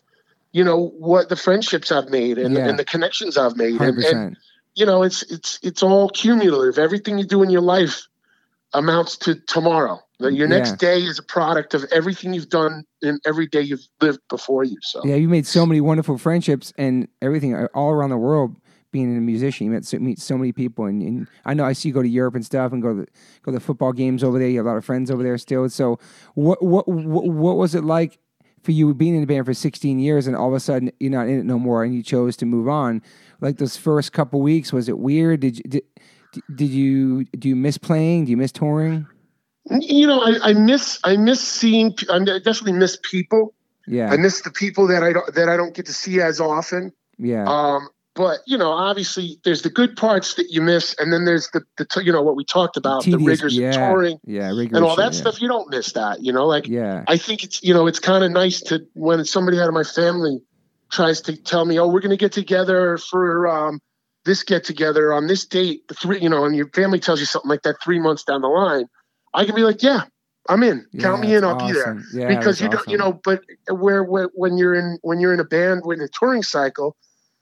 [0.51, 2.67] you know what the friendships i've made and, Yeah.
[2.69, 3.81] and the connections i've made.
[3.81, 4.37] And, and
[4.75, 6.77] you know it's it's it's all cumulative.
[6.77, 8.07] Everything you do in your life
[8.73, 10.57] amounts to tomorrow that your Yeah.
[10.57, 14.63] next day is a product of everything you've done in every day you've lived before
[14.63, 18.17] you so Yeah, you made so many wonderful friendships and everything uh, all around the
[18.17, 18.55] world.
[18.91, 21.73] Being a musician, you met so, meet so many people, and, and I know I
[21.73, 23.07] see you go to Europe and stuff, and go to the,
[23.41, 24.47] go to the football games over there.
[24.47, 25.67] You have a lot of friends over there still.
[25.67, 25.99] So,
[26.35, 28.19] what what what, what was it like
[28.63, 31.11] for you being in the band for 16 years, and all of a sudden you're
[31.11, 33.01] not in it no more, and you chose to move on?
[33.41, 35.41] Like those first couple weeks, was it weird?
[35.41, 35.83] Did you did,
[36.55, 38.25] did you do you miss playing?
[38.25, 39.07] Do you miss touring?
[39.69, 43.53] You know I, I miss i miss seeing i definitely miss people.
[43.87, 46.39] Yeah, i miss the people that i don't that i don't get to see as
[46.39, 46.91] often.
[47.17, 51.25] Yeah, um but you know obviously there's the good parts that you miss and then
[51.25, 54.17] there's the, the you know what we talked about the Tedious- rigors yeah, of touring
[54.25, 57.17] yeah, and all that shit, stuff you don't miss that you know like Yeah, I
[57.17, 60.41] think it's you know it's kind of nice to when somebody out of my family
[60.91, 63.79] tries to tell me, oh, we're going to get together for um,
[64.23, 67.25] this get together on this date, the three, you know, and your family tells you
[67.25, 68.87] something like that three months down the line.
[69.35, 70.03] I can be like, yeah,
[70.49, 70.85] I'm in.
[70.91, 71.01] yeah.
[71.01, 71.43] Count me in.
[71.43, 72.01] I'll be there.
[72.13, 73.13] Yeah, because you don't, you know.
[73.23, 76.95] But where, where when you're in when you're in a band with a touring cycle.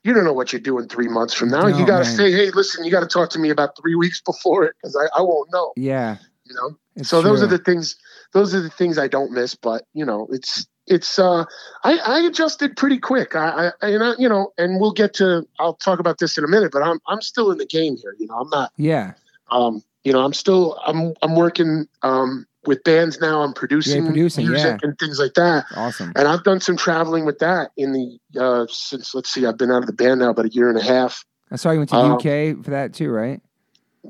[0.06, 1.62] You don't know what you're doing three months from now.
[1.62, 3.96] No, you got to say, "Hey, listen, you got to talk to me about three
[3.96, 7.48] weeks before it because I, I won't know." Yeah, You know, it's so those are
[7.48, 7.96] the things
[8.34, 11.46] those are the things i don't miss but you know it's it's uh
[11.84, 15.48] i i adjusted pretty quick i i and I, you know and we'll get to
[15.60, 18.16] i'll talk about this in a minute but i'm i'm still in the game here
[18.20, 19.14] you know i'm not yeah.
[19.50, 24.48] um you know i'm still i'm i'm working um with bands now i'm producing, producing,
[24.48, 26.12] music and things like that Awesome.
[26.16, 29.72] and i've done some traveling with that in the uh since let's see i've been
[29.72, 31.92] out of the band now about a year and a half I saw you went
[31.92, 33.42] to Um, UK for that too, right?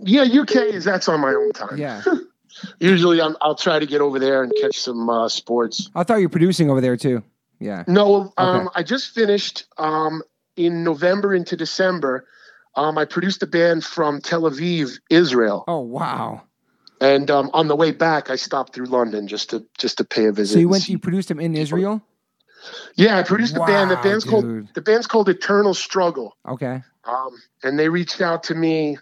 [0.03, 2.01] yeah uk is that's on my own time Yeah.
[2.79, 6.17] usually I'm, i'll try to get over there and catch some uh sports I thought
[6.17, 7.23] you were producing over there too.
[7.59, 7.83] Yeah.
[7.87, 8.67] No, um, Okay.
[8.75, 10.21] I just finished um,
[10.57, 12.25] in November into December.
[12.75, 16.41] Um, I produced a band from Tel Aviv, Israel, Oh wow.
[16.99, 20.25] and um, on the way back, I stopped through London just to just to pay
[20.25, 20.53] a visit.
[20.53, 22.01] So you went you produced them in Israel?
[22.95, 23.91] yeah, I produced the band.
[23.91, 24.31] The band's dude.
[24.31, 26.81] called the band's called Eternal Struggle, Okay.
[27.05, 27.29] um,
[27.63, 28.97] and they reached out to me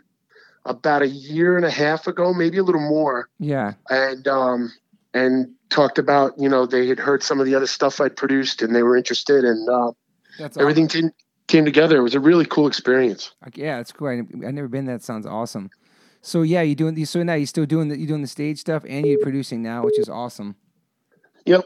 [0.66, 3.74] about a year and a half ago, maybe a little more, Yeah.
[3.90, 4.72] and um,
[5.14, 8.62] and talked about you know they had heard some of the other stuff I'd produced,
[8.62, 9.92] and they were interested, and uh,
[10.38, 11.12] That's everything came
[11.52, 11.98] came together.
[11.98, 13.32] It was a really cool experience.
[13.54, 14.08] Yeah, it's cool.
[14.08, 14.86] I, have never been.
[14.86, 15.70] That sounds awesome.
[16.22, 17.34] So yeah, you're doing so now.
[17.34, 20.08] You're still doing the you're doing the stage stuff and you're producing now, which is
[20.08, 20.56] awesome.
[21.46, 21.66] Yep.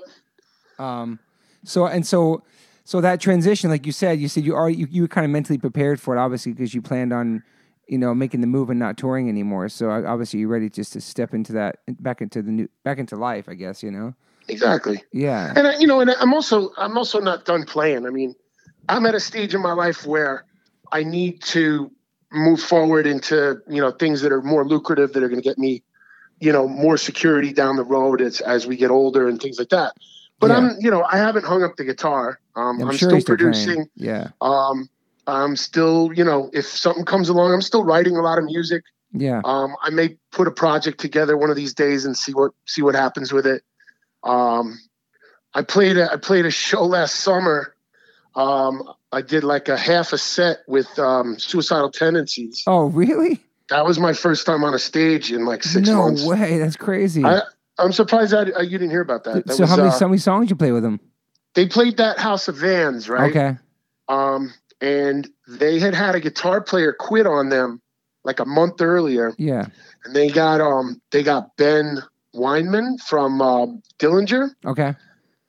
[0.79, 1.19] Um,
[1.63, 2.43] so and so
[2.83, 5.31] so that transition, like you said, you said you are you, you were kind of
[5.31, 7.43] mentally prepared for it, obviously, because you planned on
[7.87, 9.69] you know making the move and not touring anymore.
[9.69, 13.17] So obviously you're ready just to step into that back into the new back into
[13.17, 13.83] life, I guess.
[13.83, 14.15] You know.
[14.47, 15.03] Exactly.
[15.11, 15.53] Yeah.
[15.55, 18.05] And I, you know, and I'm also I'm also not done playing.
[18.05, 18.35] I mean,
[18.89, 20.45] I'm at a stage in my life where
[20.91, 21.91] I need to
[22.31, 25.57] move forward into you know things that are more lucrative that are going to get
[25.57, 25.83] me
[26.39, 29.69] you know more security down the road as as we get older and things like
[29.69, 29.93] that
[30.39, 30.57] but Yeah.
[30.57, 33.87] i'm you know i haven't hung up the guitar um, I'm, i'm, sure still producing
[33.95, 34.29] Yeah.
[34.41, 34.89] um
[35.27, 38.83] i'm still you know if something comes along i'm still writing a lot of music
[39.13, 39.41] Yeah.
[39.45, 42.81] um i may put a project together one of these days and see what see
[42.81, 43.63] what happens with it
[44.23, 44.77] um
[45.53, 47.74] i played a i played a show last summer
[48.35, 53.39] um i did like a half a set with um suicidal tendencies Oh, really?
[53.69, 56.23] that was my first time on a stage in like six no months.
[56.23, 56.59] No way.
[56.59, 57.23] That's crazy.
[57.25, 57.41] I,
[57.79, 59.47] I'm surprised that uh, you didn't hear about that.
[59.47, 60.99] that so was, how many uh, how many songs you play with them?
[61.55, 63.29] they played that House of Vans, right?
[63.31, 63.57] Okay.
[64.07, 67.81] Um, and they had had a guitar player quit on them
[68.23, 69.65] like a month earlier, Yeah.
[70.03, 72.03] and they got um they got Ben
[72.35, 74.93] Weinman from um, Dillinger, Okay.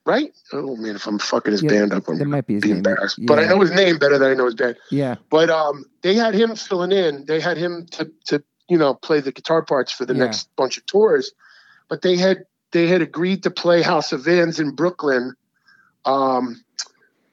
[0.06, 0.32] Right?
[0.52, 2.68] Oh man, if I'm fucking his Yeah, band up, I'm That might be his be
[2.68, 2.78] name.
[2.78, 3.18] embarrassed.
[3.26, 4.76] But I know his name better than I know his band.
[4.90, 5.16] Yeah.
[5.30, 7.26] But um, they had him filling in.
[7.26, 10.24] They had him to to you know play the guitar parts for the Yeah.
[10.24, 11.32] next bunch of tours.
[11.88, 15.34] But they had they had agreed to play House of Vans in Brooklyn,
[16.04, 16.62] um,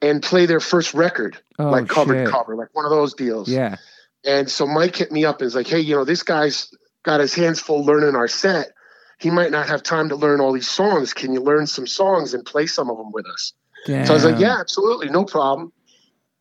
[0.02, 2.26] and play their first record, Oh like cover shit.
[2.26, 3.48] to cover, like one of those deals.
[3.48, 3.76] Yeah.
[4.24, 6.70] And so Mike hit me up and was like, "Hey, you know, this guy's
[7.02, 8.72] got his hands full learning our set.
[9.18, 11.12] He might not have time to learn all these songs.
[11.12, 13.52] Can you learn some songs and play some of them with us?"
[13.84, 14.06] Damn.
[14.06, 15.72] So I was like, yeah, absolutely, no problem.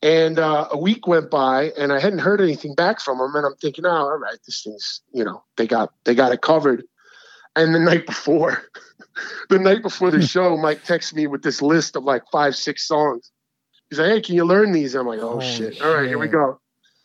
[0.01, 3.35] And uh, a week went by, and I hadn't heard anything back from him.
[3.35, 6.41] And I'm thinking, oh, all right, this thing's, you know, they got they got it
[6.41, 6.83] covered.
[7.55, 8.63] And the night before,
[9.49, 12.85] the night before the show, Mike texts me with this list of like five, six
[12.87, 13.31] songs.
[13.89, 14.95] He's like, hey, can you learn these?
[14.95, 15.81] I'm like, oh Holy shit!
[15.81, 16.59] All right, here we go.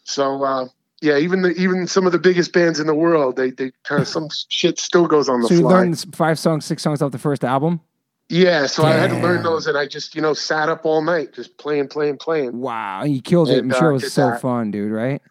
[0.04, 0.68] So uh,
[1.00, 4.00] yeah, even the even some of the biggest bands in the world, they they kind
[4.02, 5.70] of some shit still goes on the So you fly.
[5.72, 7.80] learned five songs, six songs off the first album.
[8.28, 11.02] yeah, so I had to learn those, and I just you know sat up all
[11.02, 12.58] night just playing, playing, playing.
[12.61, 13.58] Wow, you killed it.
[13.58, 14.40] I'm sure uh, it was so that.
[14.40, 14.92] fun, dude.
[14.92, 15.22] Right?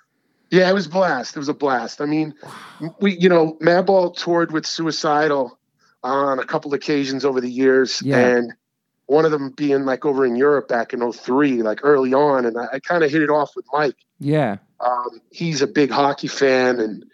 [0.50, 1.36] Yeah, it was a blast.
[1.36, 2.00] It was a blast.
[2.00, 2.34] I mean,
[3.02, 5.60] we, you know, Madball toured with Suicidal
[6.04, 8.18] on a couple occasions over the years, Yeah.
[8.20, 8.54] and
[9.08, 12.58] one of them being like over in Europe back in 03, like early on, and
[12.58, 13.96] I, I kind of hit it off with Mike.
[14.20, 17.06] Yeah, Um, he's a big hockey fan, and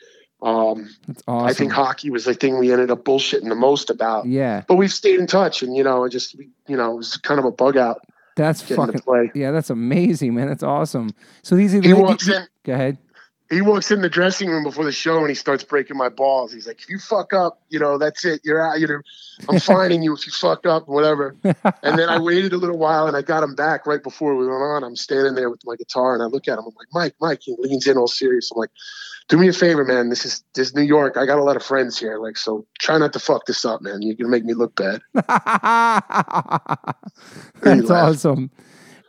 [0.41, 0.89] um,
[1.27, 1.47] awesome.
[1.47, 4.25] I think hockey was the thing we ended up bullshitting the most about.
[4.25, 7.17] Yeah, But we've stayed in touch, and you know, it just you know, it was
[7.17, 8.01] kind of a bug out
[8.35, 8.93] that's fucking.
[8.97, 9.31] to play.
[9.33, 10.47] Yeah, that's amazing, man.
[10.47, 11.11] That's awesome.
[11.43, 12.45] So these are He walks in.
[12.63, 12.97] Go ahead.
[13.53, 16.51] He walks in the dressing room before the show and he starts breaking my balls.
[16.51, 18.41] He's like, if you fuck up, you know, that's it.
[18.43, 18.79] You're out.
[18.79, 19.01] You know,
[19.49, 21.35] I'm fining you if you fuck up, whatever.
[21.43, 24.47] And then I waited a little while and I got him back right before we
[24.47, 24.83] went on.
[24.83, 26.65] I'm standing there with my guitar and I look at him.
[26.65, 27.41] I'm like, Mike, Mike.
[27.43, 28.51] He leans in all serious.
[28.51, 28.71] I'm like,
[29.29, 30.09] do me a favor, man.
[30.09, 31.15] This is this is New York.
[31.17, 32.17] I got a lot of friends here.
[32.17, 34.01] Like, so try not to fuck this up, man.
[34.01, 35.01] You're gonna make me look bad.
[37.61, 38.51] That's awesome.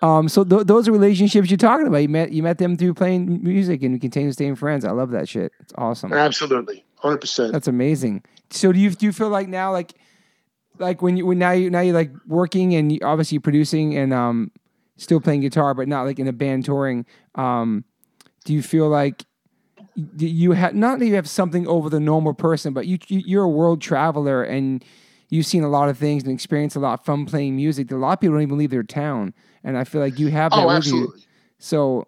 [0.05, 2.03] Um, so th- those are relationships you're talking about.
[2.03, 4.85] You met you met them through playing music and you continue staying friends.
[4.85, 5.51] I love that shit.
[5.61, 6.13] It's awesome.
[6.13, 7.53] Absolutely, hundred percent.
[7.53, 8.23] That's amazing.
[8.51, 9.95] So do you do you feel like now like
[10.79, 14.13] like when you when now you now you're like working and you, obviously producing and
[14.13, 14.51] um
[14.99, 17.85] still playing guitar but not like in a band touring um
[18.45, 19.25] do you feel like
[20.17, 23.45] you have not that you have something over the normal person but you, you you're
[23.45, 24.85] a world traveler and
[25.31, 27.99] you've seen a lot of things and experienced a lot from playing music that a
[27.99, 29.33] lot of people don't even leave their town
[29.65, 31.21] and I feel like you have that Oh, with absolutely.
[31.21, 31.27] you
[31.59, 32.07] so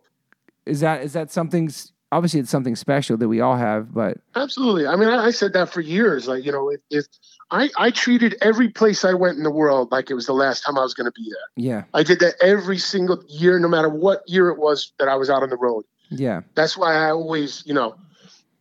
[0.67, 1.71] is that is that something
[2.13, 4.87] obviously it's something special that we all have but Absolutely.
[4.87, 6.29] I mean, I, I said that for years.
[6.29, 7.05] Like, you know, if, if
[7.51, 10.61] I, I treated every place I went in the world like it was the last
[10.63, 11.65] time I was going to be there.
[11.65, 15.17] yeah I did that every single year, no matter what year it was that I
[15.17, 15.85] was out on the road.
[16.11, 17.97] yeah That's why I always, you know,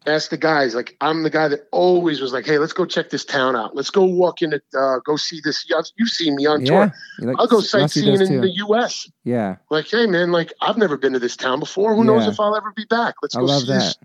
[0.08, 0.76] ask the guys.
[0.76, 3.76] Like, I'm the guy that always was like, "Hey, let's go check this town out.
[3.76, 4.64] Let's go walk in it.
[4.78, 5.66] Uh, go see this.
[5.98, 6.94] You've seen me on yeah tour.
[7.20, 8.42] Like- I'll go sightseeing in too.
[8.42, 9.10] the U.S.
[9.24, 11.96] Yeah, Like, hey, man, like I've never been to this town before.
[11.96, 13.16] Who knows if I'll ever be back?
[13.22, 13.80] Let's I go love see that.
[13.80, 13.98] this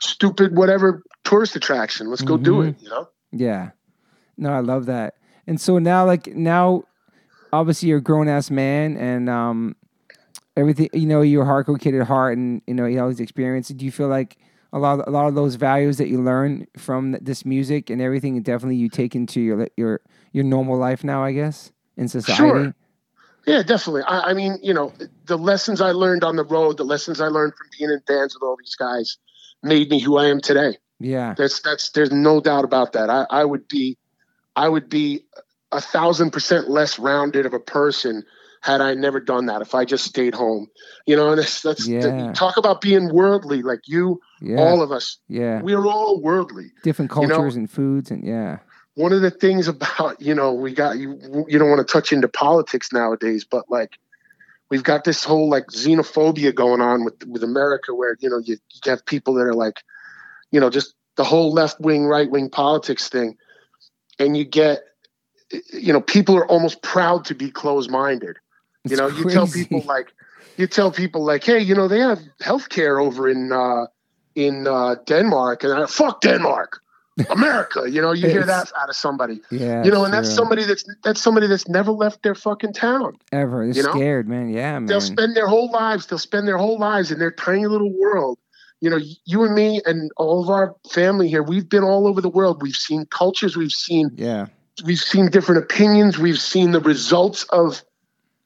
[0.00, 2.08] stupid whatever tourist attraction.
[2.10, 2.68] Let's go do Mhm.
[2.70, 2.82] it.
[2.82, 3.08] You know.
[3.30, 3.70] Yeah.
[4.36, 5.14] No, I love that.
[5.46, 6.84] And so now, like now,
[7.52, 9.76] obviously you're a grown ass man, and um,
[10.56, 10.88] everything.
[10.92, 13.20] You know, you're a hardcore kid at heart, and you know you have all these
[13.20, 13.76] experiences.
[13.76, 14.36] Do you feel like
[14.72, 18.00] a lot, of, a lot of those values that you learn from this music and
[18.00, 20.00] everything, definitely you take into your your
[20.32, 21.22] your normal life now?
[21.22, 22.36] I guess in society.
[22.36, 22.74] Sure.
[23.46, 24.02] Yeah, definitely.
[24.02, 24.92] I, I mean, you know,
[25.26, 28.34] the lessons I learned on the road, the lessons I learned from being in bands
[28.34, 29.18] with all these guys,
[29.64, 30.78] made me who I am today.
[31.00, 31.34] Yeah.
[31.36, 33.10] That's that's there's no doubt about that.
[33.10, 33.98] I, I would be
[34.54, 35.24] I would be
[35.72, 38.22] a thousand percent less rounded of a person
[38.60, 39.60] had I never done that.
[39.60, 40.68] If I just stayed home,
[41.06, 42.32] you know, and that's that's Yeah.
[42.32, 43.62] talk about being worldly.
[43.62, 44.58] Like you, Yeah.
[44.58, 45.62] all of us, yeah.
[45.62, 46.72] we're all worldly.
[46.82, 48.58] Different you know- cultures and foods and yeah.
[48.94, 52.12] One of the things about you know we got you you don't want to touch
[52.12, 53.98] into politics nowadays, but like
[54.68, 58.58] we've got this whole like xenophobia going on with with America, where you know you,
[58.72, 59.82] you have people that are like,
[60.50, 63.36] you know, just the whole left wing, right wing politics thing,
[64.18, 64.80] and you get,
[65.72, 68.38] you know, people are almost proud to be closed minded.
[68.84, 70.12] You know, you tell people like,
[70.56, 73.86] you tell people like, hey, you know, they have health care over in uh,
[74.34, 76.80] in uh, Denmark, and I, fuck Denmark,
[77.30, 77.90] America.
[77.90, 79.40] You know, you hear that out of somebody.
[79.50, 79.84] Yeah.
[79.84, 80.36] you know, and that's true.
[80.36, 83.16] somebody that's that's somebody that's never left their fucking town.
[83.32, 83.66] ever.
[83.66, 83.92] They're you know?
[83.92, 84.50] scared, man.
[84.50, 84.86] Yeah, man.
[84.86, 86.06] They'll spend their whole lives.
[86.06, 88.38] They'll spend their whole lives in their tiny little world.
[88.80, 91.42] You know, you and me and all of our family here.
[91.44, 92.62] We've been all over the world.
[92.62, 93.56] We've seen cultures.
[93.56, 94.46] We've seen yeah.
[94.84, 96.18] we've seen different opinions.
[96.18, 97.84] We've seen the results of,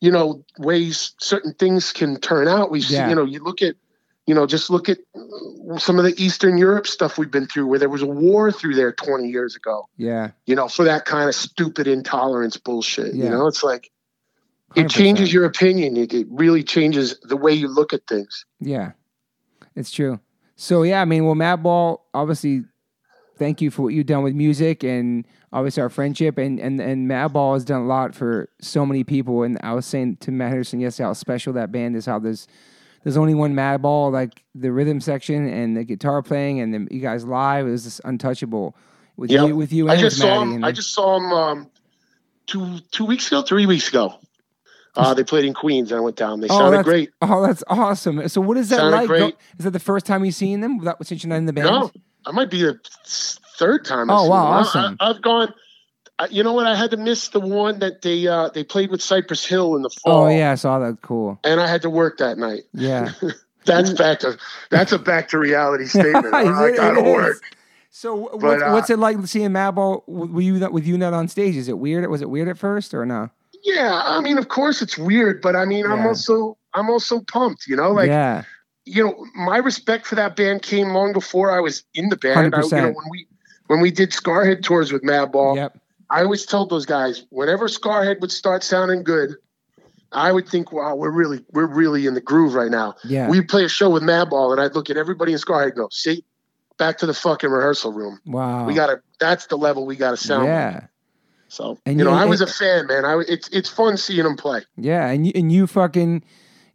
[0.01, 2.71] you know, ways certain things can turn out.
[2.71, 3.05] We've Yeah.
[3.05, 3.77] seen, you know, you look at,
[4.27, 4.99] you know, just look at
[5.79, 8.75] some of the Eastern Europe stuff we've been through, where there was a war through
[8.75, 9.89] there 20 years ago.
[9.97, 10.31] Yeah.
[10.47, 13.15] You know, for that kind of stupid intolerance bullshit.
[13.15, 13.25] Yeah.
[13.25, 13.91] You know, it's like
[14.75, 14.91] it 100%.
[14.91, 15.97] changes your opinion.
[15.97, 18.45] It, it really changes the way you look at things.
[18.61, 18.93] Yeah,
[19.75, 20.21] it's true.
[20.57, 22.65] So yeah, I mean, well, Madball, obviously,
[23.39, 27.09] thank you for what you've done with music and obviously our friendship, and and and
[27.09, 29.45] Madball has done a lot for so many people.
[29.45, 32.07] And I was saying to Matt Henderson yesterday how special that band is.
[32.07, 32.49] How there's
[33.07, 36.99] there's only one Madball, like the rhythm section and the guitar playing, and then you
[36.99, 37.65] guys live.
[37.65, 38.75] It was just untouchable
[39.17, 39.47] with Yep.
[39.47, 39.89] you with you.
[39.89, 40.53] I and just saw Matty, him.
[40.57, 41.71] and- I just saw him um,
[42.49, 44.15] two two weeks ago, three weeks ago.
[44.97, 45.93] Uh, they played in Queens.
[45.93, 46.41] and I went down.
[46.41, 47.11] They Oh, sounded great.
[47.23, 48.27] Oh, that's awesome.
[48.29, 49.07] So what is that Sounded like?
[49.07, 49.37] great.
[49.57, 50.79] Is that the first time you've seen them?
[50.83, 51.67] That since you're not in the band?
[51.69, 51.93] No,
[52.27, 54.11] I might be the third time.
[54.11, 54.47] I've Oh, seen wow.
[54.47, 54.97] Awesome.
[54.99, 55.55] I, have gone.
[56.31, 56.67] You know what?
[56.67, 59.83] I had to miss the one that they uh, they played with Cypress Hill in
[59.83, 60.25] the fall.
[60.25, 61.03] Oh yeah, I saw that.
[61.03, 61.39] Cool.
[61.45, 62.63] and I had to work that night.
[62.73, 63.13] Yeah.
[63.67, 64.39] That's back to
[64.71, 66.33] that's a back to reality statement.
[66.33, 67.43] I gotta work.
[67.91, 71.13] So But, what's, uh, what's it like seeing Madball with you not with you not
[71.13, 71.57] on stage?
[71.57, 72.09] Is it weird?
[72.09, 73.29] Was it weird at first or no?
[73.65, 77.67] Yeah, I mean, of course it's weird, but I mean, I'm also I'm also pumped.
[77.67, 78.45] You know, like yeah,
[78.85, 82.39] you know, my respect for that band came long before I was in the band.
[82.39, 82.95] I, you know, 100%.
[82.95, 83.27] when we
[83.67, 85.77] when we did Scarhead tours with Madball, yep,
[86.11, 89.35] I always told those guys whenever Scarhead would start sounding good,
[90.13, 92.95] I would think, wow, we're really we're really in the groove right now.
[93.05, 95.75] yeah, We'd play a show with Madball, and I'd look at everybody in Scarhead and
[95.75, 96.25] go, see,
[96.79, 98.21] back to the fucking rehearsal room.
[98.27, 100.45] wow, We gotta that's the level we gotta sound.
[100.45, 100.49] like.
[100.49, 100.87] yeah,
[101.49, 103.05] So And you know, I was a fan, man.
[103.05, 104.61] I it's it's fun seeing them play.
[104.77, 106.23] yeah, and you and you fucking.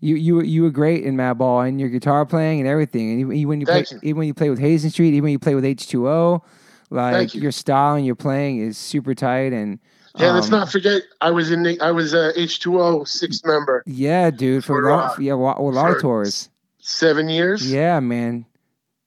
[0.03, 3.47] You, you you were great in Madball and your guitar playing and everything and even,
[3.47, 3.99] when you play you.
[4.01, 6.43] even when you play with Hazen Street even when you play with H two O,
[6.91, 7.41] like you.
[7.41, 9.79] your style and your playing is super tight and
[10.17, 13.03] Yeah, let's um, not forget I was in the I was a H two O
[13.05, 15.99] sixth member yeah dude for, For, a lot, uh, yeah a lot, a lot of
[15.99, 16.49] tours
[16.81, 17.71] seven years.
[17.71, 18.45] Yeah, man.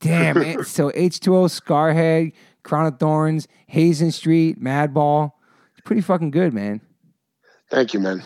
[0.01, 0.39] Damn.
[0.39, 0.65] man.
[0.65, 5.33] so H2O, Scarhead, Crown of Thorns, Hazen Street, Madball.
[5.73, 6.81] It's pretty fucking good, man.
[7.71, 8.23] Thank you, man.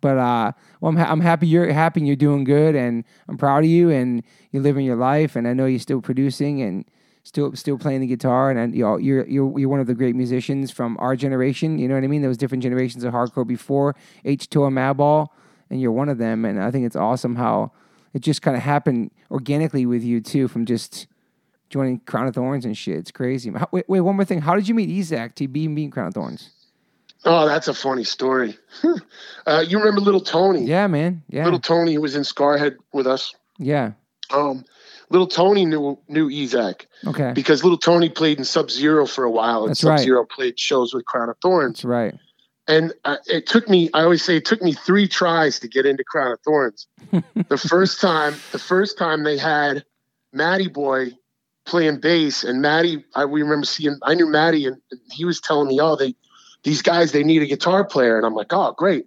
[0.00, 3.64] But uh, well, I'm, ha- I'm happy you're happy you're doing good, and I'm proud
[3.64, 6.84] of you, and you're living your life, and I know you're still producing and
[7.22, 9.94] still still playing the guitar, and, and you know, you're you're you're one of the
[9.94, 11.78] great musicians from our generation.
[11.78, 12.22] You know what I mean?
[12.22, 15.28] There was different generations of hardcore before H2O and Madball,
[15.70, 17.72] and you're one of them, and I think it's awesome how
[18.14, 21.06] it just kind of happened organically with you too, from just
[21.68, 22.96] joining Crown of Thorns and shit.
[22.96, 23.50] It's crazy.
[23.50, 24.40] How, wait, wait, one more thing.
[24.40, 26.50] How did you meet Ezek to be being Crown of Thorns?
[27.24, 28.56] Oh, that's a funny story.
[29.46, 30.64] uh, you remember Little Tony?
[30.64, 31.22] Yeah, man.
[31.28, 33.34] Yeah, Little Tony was in Scarhead with us.
[33.58, 33.92] yeah.
[34.32, 34.64] Um,
[35.10, 39.30] Little Tony knew knew Ezek Okay, because Little Tony played in Sub Zero for a
[39.30, 39.76] while, and right.
[39.76, 41.78] Sub Zero played shows with Crown of Thorns.
[41.78, 42.14] that's right.
[42.68, 45.86] And uh, it took me, I always say, it took me three tries to get
[45.86, 46.86] into Crown of Thorns.
[47.48, 49.84] the first time, the first time they had
[50.32, 51.08] Matty Boy
[51.64, 54.76] playing bass, and Matty, I we remember seeing, I knew Matty, and
[55.10, 56.14] he was telling me, oh, they,
[56.62, 59.06] these guys, they need a guitar player, and I'm like, oh, great,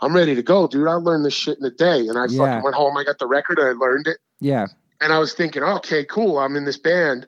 [0.00, 0.86] I'm ready to go, dude.
[0.86, 2.38] I learned this shit in a day, and I Yeah.
[2.38, 4.66] fucking went home, I got the record, I learned it, Yeah,
[5.00, 7.26] and I was thinking, okay, cool, I'm in this band,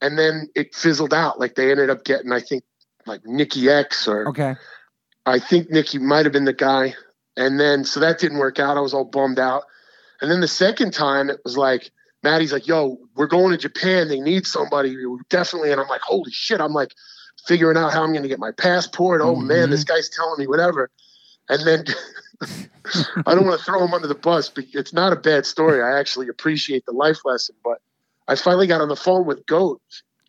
[0.00, 1.38] and then it fizzled out.
[1.40, 2.64] Like they ended up getting, I think,
[3.06, 4.56] like Nikki X or okay.
[5.26, 6.94] I think Nicky might have been the guy.
[7.36, 8.76] And then, so that didn't work out.
[8.76, 9.62] I was all bummed out.
[10.20, 11.90] And then the second time, it was like,
[12.22, 14.08] Maddie's like, yo, we're going to Japan.
[14.08, 14.96] They need somebody.
[15.30, 15.72] Definitely.
[15.72, 16.60] And I'm like, holy shit.
[16.60, 16.92] I'm like
[17.46, 19.22] figuring out how I'm going to get my passport.
[19.22, 19.70] Oh, man, Mhm.
[19.70, 20.90] this guy's telling me whatever.
[21.48, 21.84] And then
[23.26, 25.82] I don't want to throw him under the bus, but it's not a bad story.
[25.82, 27.54] I actually appreciate the life lesson.
[27.64, 27.80] But
[28.28, 29.80] I finally got on the phone with Goat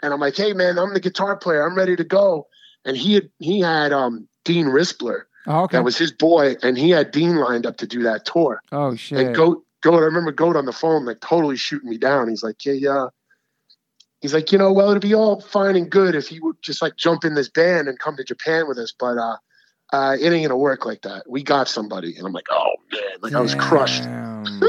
[0.01, 1.65] and I'm like, hey man, I'm the guitar player.
[1.65, 2.47] I'm ready to go.
[2.85, 5.23] And he had he had um, Dean Rispler.
[5.47, 5.77] Oh, okay.
[5.77, 8.61] That was his boy, and he had Dean lined up to do that tour.
[8.71, 9.19] oh shit.
[9.19, 12.29] And Goat, Goat, I remember Goat on the phone, like totally shooting me down.
[12.29, 13.07] He's like, yeah, yeah.
[14.19, 16.79] He's like, you know, well, it'd be all fine and good if you would just
[16.79, 19.37] like jump in this band and come to Japan with us, but uh,
[19.91, 21.23] uh, it ain't gonna work like that.
[21.29, 24.03] We got somebody, and I'm like, oh man, like I was crushed.
[24.03, 24.61] Damn.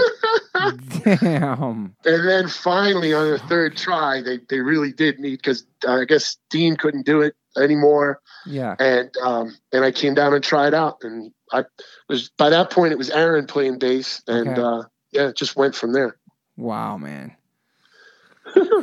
[1.05, 1.97] Damn.
[2.05, 6.05] And then finally, on the third try, they they really did need because uh, I
[6.05, 8.77] guess Dean couldn't do it anymore, Yeah.
[8.79, 11.65] and um, and I came down and tried out, and I
[12.09, 14.61] was by that point it was Aaron playing bass, and Okay.
[14.61, 16.17] uh, yeah, it just went from there.
[16.57, 17.35] Wow, man.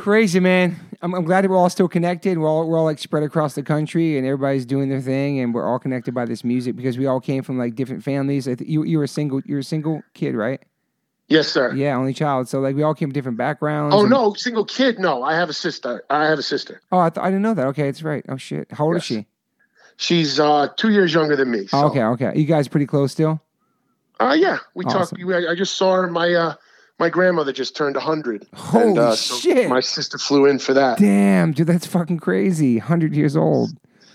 [0.00, 0.76] Crazy, man.
[1.02, 2.38] I'm, I'm glad that we're all still connected.
[2.38, 5.54] We're all, we're all like spread across the country and everybody's doing their thing and
[5.54, 8.48] we're all connected by this music because we all came from like different families.
[8.48, 10.60] I th- you, you were a single, you're a single kid, right?
[11.28, 11.72] Yes, sir.
[11.74, 12.48] Yeah, only child.
[12.48, 13.94] So like we all came from different backgrounds.
[13.94, 14.98] Oh and- no, single kid.
[14.98, 16.02] No, I have a sister.
[16.10, 16.80] I have a sister.
[16.90, 17.66] Oh, I, th- I didn't know that.
[17.68, 18.24] Okay, it's right.
[18.28, 18.66] Oh shit.
[18.72, 19.26] How old is she?
[19.96, 21.66] She's uh, two years younger than me.
[21.66, 22.32] So, Oh, okay, okay.
[22.34, 23.40] You guys pretty close still?
[24.18, 25.18] Uh, yeah, we Awesome.
[25.18, 25.46] talked.
[25.48, 26.06] I just saw her.
[26.08, 26.54] My uh,
[27.00, 28.46] my grandmother just turned hundred.
[28.54, 29.68] Holy and, uh, so shit.
[29.70, 30.98] My sister flew in for that.
[30.98, 32.76] Damn, dude, that's fucking crazy.
[32.76, 33.70] 100 years old.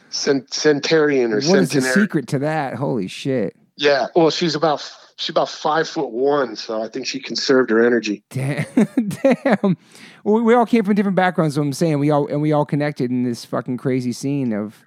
[0.10, 1.62] Cent- centurion or centenary.
[1.62, 2.76] What is the secret to that?
[2.76, 3.56] Holy shit.
[3.76, 4.08] Yeah.
[4.16, 8.24] Well, she's about she's about five foot one, so I think she conserved her energy.
[8.30, 8.66] Damn,
[9.08, 9.78] damn.
[10.24, 11.56] We, we all came from different backgrounds.
[11.56, 14.86] So I'm saying we all and we all connected in this fucking crazy scene of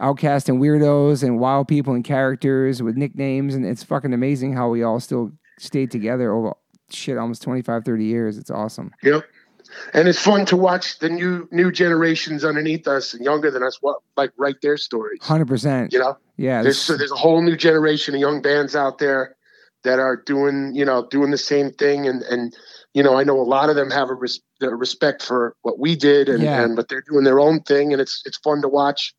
[0.00, 4.68] outcast and weirdos and wild people and characters with nicknames, and it's fucking amazing how
[4.68, 6.54] we all still stayed together over
[6.90, 8.38] shit almost 25, 30 years.
[8.38, 8.92] It's awesome.
[9.02, 9.24] Yep.
[9.92, 13.76] And it's fun to watch the new new generations underneath us and younger than us,
[13.82, 15.18] what like write their stories.
[15.22, 15.92] Hundred percent.
[15.92, 16.62] You know, Yeah.
[16.62, 19.36] there's this- there's a whole new generation of young bands out there
[19.84, 22.56] that are doing you know doing the same thing, and and
[22.94, 25.78] you know I know a lot of them have a, res- a respect for what
[25.78, 26.62] we did, and, Yeah.
[26.64, 29.14] and but they're doing their own thing, and it's it's fun to watch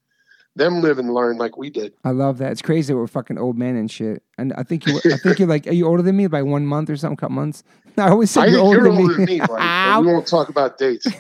[0.60, 1.94] them live and learn like we did.
[2.04, 2.52] I love that.
[2.52, 4.22] It's crazy that we're fucking old men and shit.
[4.38, 5.00] And I think you.
[5.06, 5.66] I think you're like.
[5.66, 7.18] Are you older than me by one month or something?
[7.18, 7.64] Couple months.
[7.98, 9.40] I always say I you're older you're than older me.
[9.40, 11.08] than me, we won't talk about dates.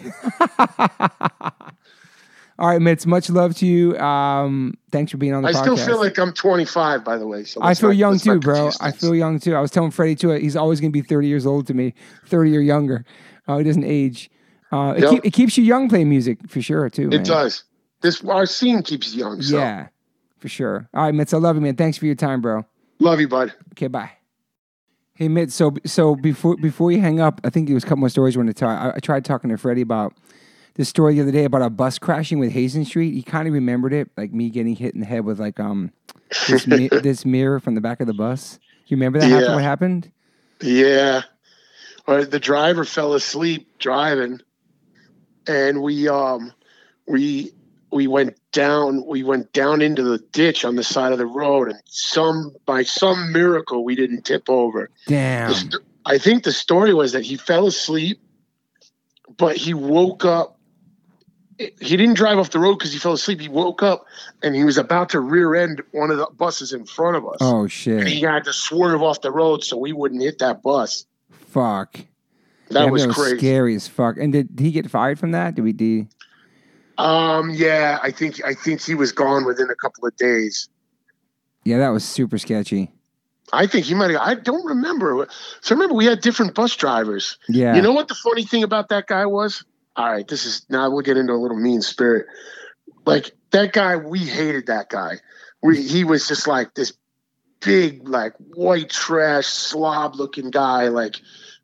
[2.59, 3.05] All right, Mitts.
[3.05, 3.97] Much love to you.
[3.99, 5.55] Um, thanks for being on the podcast.
[5.55, 5.61] I podcast.
[5.63, 7.45] still feel like I'm 25, by the way.
[7.45, 8.69] So I feel not- young too, bro.
[8.81, 9.55] I feel young too.
[9.55, 10.31] I was telling Freddie too.
[10.31, 11.93] He's always going to be 30 years old to me,
[12.25, 13.05] 30 or younger.
[13.47, 14.29] Uh, he doesn't age.
[14.73, 17.07] Uh, it, keep, it keeps you young playing music for sure too.
[17.07, 17.21] man.
[17.21, 17.63] It does.
[18.01, 19.41] This our scene keeps young.
[19.41, 19.87] So Yeah,
[20.37, 20.87] for sure.
[20.93, 21.33] All right, Mitts.
[21.33, 21.75] I love you, man.
[21.75, 22.65] Thanks for your time, bro.
[22.99, 23.53] love you, bud.
[23.73, 24.11] Okay, bye.
[25.13, 25.53] Hey, Mitts.
[25.53, 28.37] So, so before before you hang up, I think there was a couple more stories
[28.37, 28.69] I wanted to tell.
[28.69, 30.13] I, I tried talking to Freddie about
[30.75, 33.13] this story the other day about a bus crashing with Hazen Street.
[33.13, 35.91] He kind of remembered it, like me getting hit in the head with like um
[36.47, 38.59] this mi- this mirror from the back of the bus.
[38.87, 39.25] You remember that?
[39.25, 39.45] happened?
[39.45, 39.55] Yeah.
[39.55, 40.11] What happened?
[40.61, 41.21] Yeah.
[42.07, 44.39] Or the driver fell asleep driving,
[45.47, 46.53] and we um
[47.07, 47.51] we
[47.91, 51.69] we went down we went down into the ditch on the side of the road,
[51.69, 54.89] and some by some miracle we didn't tip over.
[55.07, 55.53] Damn.
[55.53, 55.75] st-
[56.05, 58.19] I think the story was that he fell asleep,
[59.37, 60.57] but he woke up.
[61.57, 63.41] He didn't drive off the road because he fell asleep.
[63.41, 64.05] He woke up
[64.41, 67.37] and he was about to rear end one of the buses in front of us.
[67.41, 70.63] Oh shit And he had to swerve off the road so we wouldn't hit that
[70.63, 71.05] bus.
[71.31, 71.99] Fuck.
[72.69, 73.37] That Damn, was crazy.
[73.39, 74.17] scary as fuck.
[74.17, 75.55] And did he get fired from that?
[75.55, 75.73] Did we?
[75.73, 76.07] Did,
[76.99, 80.67] Um, yeah, I think I think he was gone within a couple of days.
[81.63, 82.91] yeah, that was super sketchy.
[83.53, 84.21] I think he might have.
[84.21, 85.27] I don't remember.
[85.61, 87.37] So remember, we had different bus drivers.
[87.47, 87.75] Yeah.
[87.75, 89.63] You know what the funny thing about that guy was?
[89.95, 92.27] All right, this is now we'll get into a little mean spirit.
[93.05, 95.19] Like that guy, we hated that guy.
[95.63, 96.93] We he was just like this
[97.61, 100.89] big, like white trash slob looking guy.
[100.89, 101.15] Like,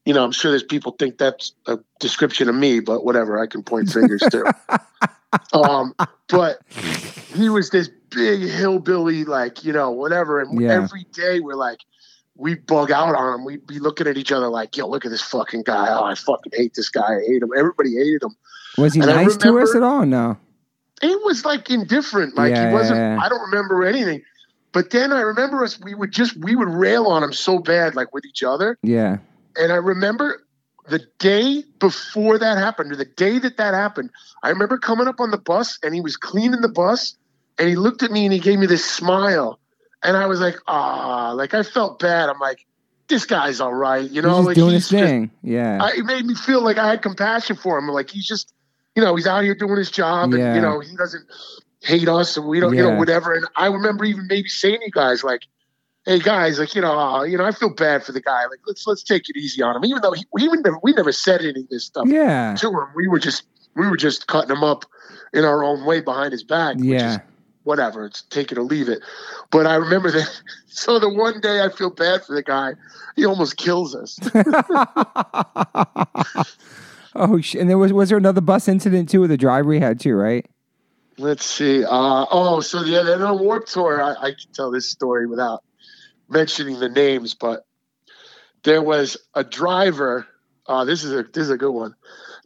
[0.05, 3.47] you know, I'm sure there's people think that's a description of me, but whatever, I
[3.47, 4.53] can point fingers to.
[5.53, 5.93] um,
[6.29, 6.59] but
[7.35, 10.39] he was this big hillbilly, like, you know, whatever.
[10.41, 10.71] And Yeah.
[10.73, 11.79] every day we're like,
[12.37, 13.45] we bug out on him.
[13.45, 15.87] We'd be looking at each other like, yo, look at this fucking guy.
[15.89, 17.15] Oh, I fucking hate this guy.
[17.15, 17.49] I hate him.
[17.57, 18.35] Everybody hated him.
[18.77, 20.05] was he and nice to us at all?
[20.05, 20.37] No.
[21.01, 22.35] It was like indifferent.
[22.35, 23.21] Like Yeah, he wasn't, yeah, yeah.
[23.23, 24.21] I don't remember anything.
[24.73, 27.95] But then I remember us, we would just, we would rail on him so bad,
[27.95, 28.77] like with each other.
[28.83, 29.17] Yeah.
[29.57, 30.44] And I remember
[30.87, 34.11] the day before that happened, or the day that that happened,
[34.43, 37.15] I remember coming up on the bus and he was cleaning the bus
[37.57, 39.59] and he looked at me and he gave me this smile.
[40.03, 42.29] And I was like, ah, like I felt bad.
[42.29, 42.65] I'm like,
[43.07, 44.09] this guy's all right.
[44.09, 45.31] You know, he's like doing he's his just- thing.
[45.41, 45.79] yeah.
[45.81, 47.87] I, it made me feel like I had compassion for him.
[47.87, 48.53] Like he's just,
[48.95, 51.25] you know, he's out here doing his job and, you know, he doesn't
[51.81, 53.33] hate us and we don't, you know, whatever.
[53.33, 55.41] And I remember even maybe saying to you guys, like,
[56.05, 58.45] hey guys, like, you know, uh, you know, I feel bad for the guy.
[58.45, 59.85] Like, let's, let's take it easy on him.
[59.85, 62.55] Even though he, we, never, we never said any of this stuff yeah.
[62.55, 62.87] to him.
[62.95, 63.43] We were just
[63.75, 64.85] we were just cutting him up
[65.33, 66.77] in our own way behind his back.
[66.77, 67.17] which is Yeah.
[67.63, 68.05] whatever.
[68.05, 68.99] It's take it or leave it.
[69.51, 70.29] But I remember that.
[70.67, 72.73] So the one day I feel bad for the guy.
[73.15, 74.19] He almost kills us.
[77.15, 80.01] oh, and there was was there another bus incident too with the driver we had
[80.01, 80.45] too, right?
[81.17, 81.85] Let's see.
[81.85, 85.63] Uh, oh, so the then on Warped Tour, I, I can tell this story without
[86.29, 87.65] mentioning the names, but
[88.63, 90.27] there was a driver.
[90.67, 91.95] Uh, this is a this is a good one.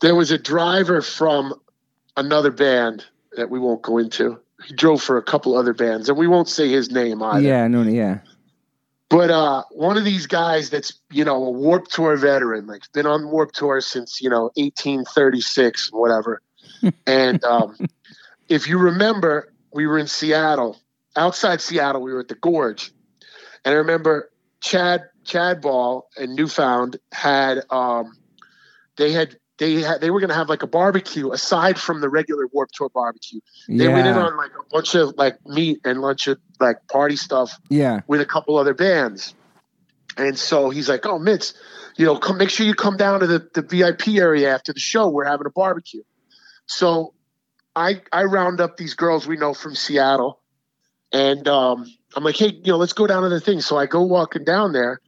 [0.02, 1.54] There was a driver from
[2.16, 3.06] another band
[3.36, 4.40] that we won't go into.
[4.66, 7.42] He drove for a couple other bands, and we won't say his name either.
[7.42, 8.20] Yeah, no, yeah,
[9.10, 13.06] But uh, one of these guys that's you know a Warped Tour veteran, like been
[13.08, 16.42] on Warped Tour since you know 1836 whatever.
[17.08, 17.78] and um,
[18.50, 20.78] if you remember, we were in Seattle.
[21.16, 22.92] Outside Seattle, we were at the Gorge,
[23.66, 24.32] and I remember
[24.62, 28.18] Chad Chad Ball and Newfound had um,
[28.98, 32.10] they had they had they were going to have like a barbecue aside from the
[32.10, 33.40] regular Warped Tour barbecue.
[33.68, 36.88] They yeah, went in on like a bunch of like meat and lunch of like
[36.88, 39.36] party stuff yeah, with a couple other bands.
[40.18, 41.54] And so he's like, "Oh, Mitts,
[41.98, 44.80] you know, come make sure you come down to the, the VIP area after the
[44.80, 45.10] show.
[45.10, 46.04] We're having a barbecue."
[46.66, 47.14] So
[47.76, 50.42] I I round up these girls we know from Seattle,
[51.12, 51.86] and um,
[52.16, 54.44] I'm like, "Hey, you know, let's go down to the thing." So I go walking
[54.44, 55.00] down there,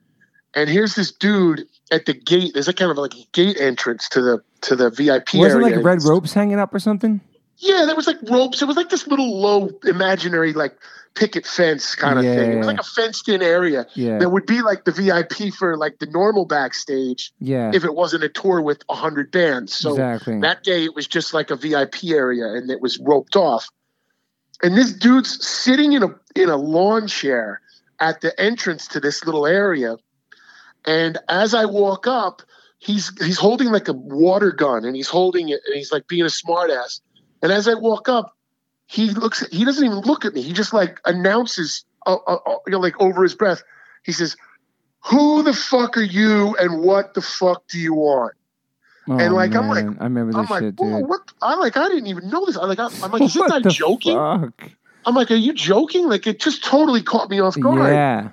[0.54, 2.54] and here's this dude at the gate.
[2.54, 5.78] There's a kind of like a gate entrance to the to the VIP wasn't area.
[5.78, 7.22] like red ropes hanging up or something?
[7.58, 8.62] Yeah, there was like ropes.
[8.62, 10.76] It was like this little low imaginary like
[11.14, 12.54] picket fence kind of thing.
[12.54, 15.78] It was like a fenced in area Yeah, that would be like the VIP for
[15.78, 19.74] like the normal backstage yeah, if it wasn't a tour with a hundred bands.
[19.74, 20.40] So exactly.
[20.40, 23.70] that day it was just like a VIP area and it was roped off.
[24.64, 27.62] And this dude's sitting in a in a lawn chair
[28.00, 29.98] at the entrance to this little area.
[30.86, 32.42] And as I walk up,
[32.80, 36.24] he's he's holding like a water gun and he's holding it and he's like being
[36.24, 37.02] a smartass.
[37.42, 38.36] And as I walk up,
[38.88, 40.42] he looks he doesn't even look at me.
[40.42, 43.64] He just like announces uh, uh, uh, you know like over his breath.
[44.04, 44.36] He says,
[45.06, 48.34] "Who the fuck are you and what the fuck do you want?"
[49.12, 51.08] Oh, and, like, I'm like- I remember I'm like, shit, dude.
[51.08, 51.22] what?
[51.42, 52.56] I like, I didn't even know this.
[52.56, 54.16] I'm like, I'm, I'm like, is this the joking?
[54.16, 54.72] Fuck?
[55.06, 56.08] I'm like, are you joking?
[56.08, 57.92] Like, it just totally caught me off guard.
[57.92, 58.30] Yeah,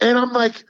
[0.00, 0.64] And I'm like,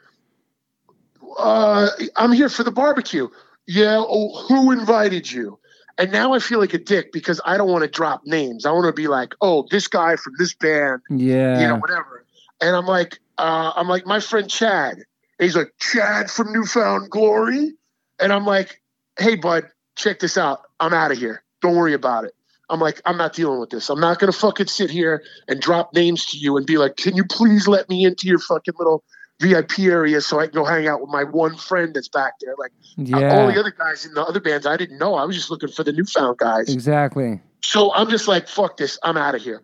[1.38, 3.28] uh, I'm here for the barbecue.
[3.66, 3.98] Yeah.
[3.98, 5.59] Oh, who invited you?
[5.96, 8.66] And now I feel like a dick because I don't want to drop names.
[8.66, 11.61] I want to be like, oh, this guy from this band, yeah.
[11.61, 12.24] you know, whatever.
[12.61, 14.94] And I'm like, uh, I'm like, my friend Chad.
[14.94, 15.05] And
[15.38, 17.74] he's like, Chad from New Found Glory.
[18.18, 18.80] And I'm like,
[19.18, 20.62] hey, bud, check this out.
[20.80, 21.42] I'm out of here.
[21.60, 22.34] Don't worry about it.
[22.70, 23.90] I'm like, I'm not dealing with this.
[23.90, 27.14] I'm not gonna fucking sit here and drop names to you and be like, can
[27.14, 29.04] you please let me into your fucking little
[29.40, 32.54] VIP area so I can go hang out with my one friend that's back there?
[32.58, 35.14] Like uh, yeah, all the other guys in the other bands, I didn't know.
[35.14, 36.72] I was just looking for the newfound guys.
[36.72, 37.40] exactly.
[37.62, 38.98] So I'm just like, fuck this.
[39.02, 39.62] I'm out of here.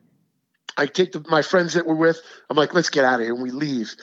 [0.77, 2.21] I take the, my friends that we're with.
[2.49, 3.35] I'm like, let's get out of here.
[3.35, 3.95] And we leave.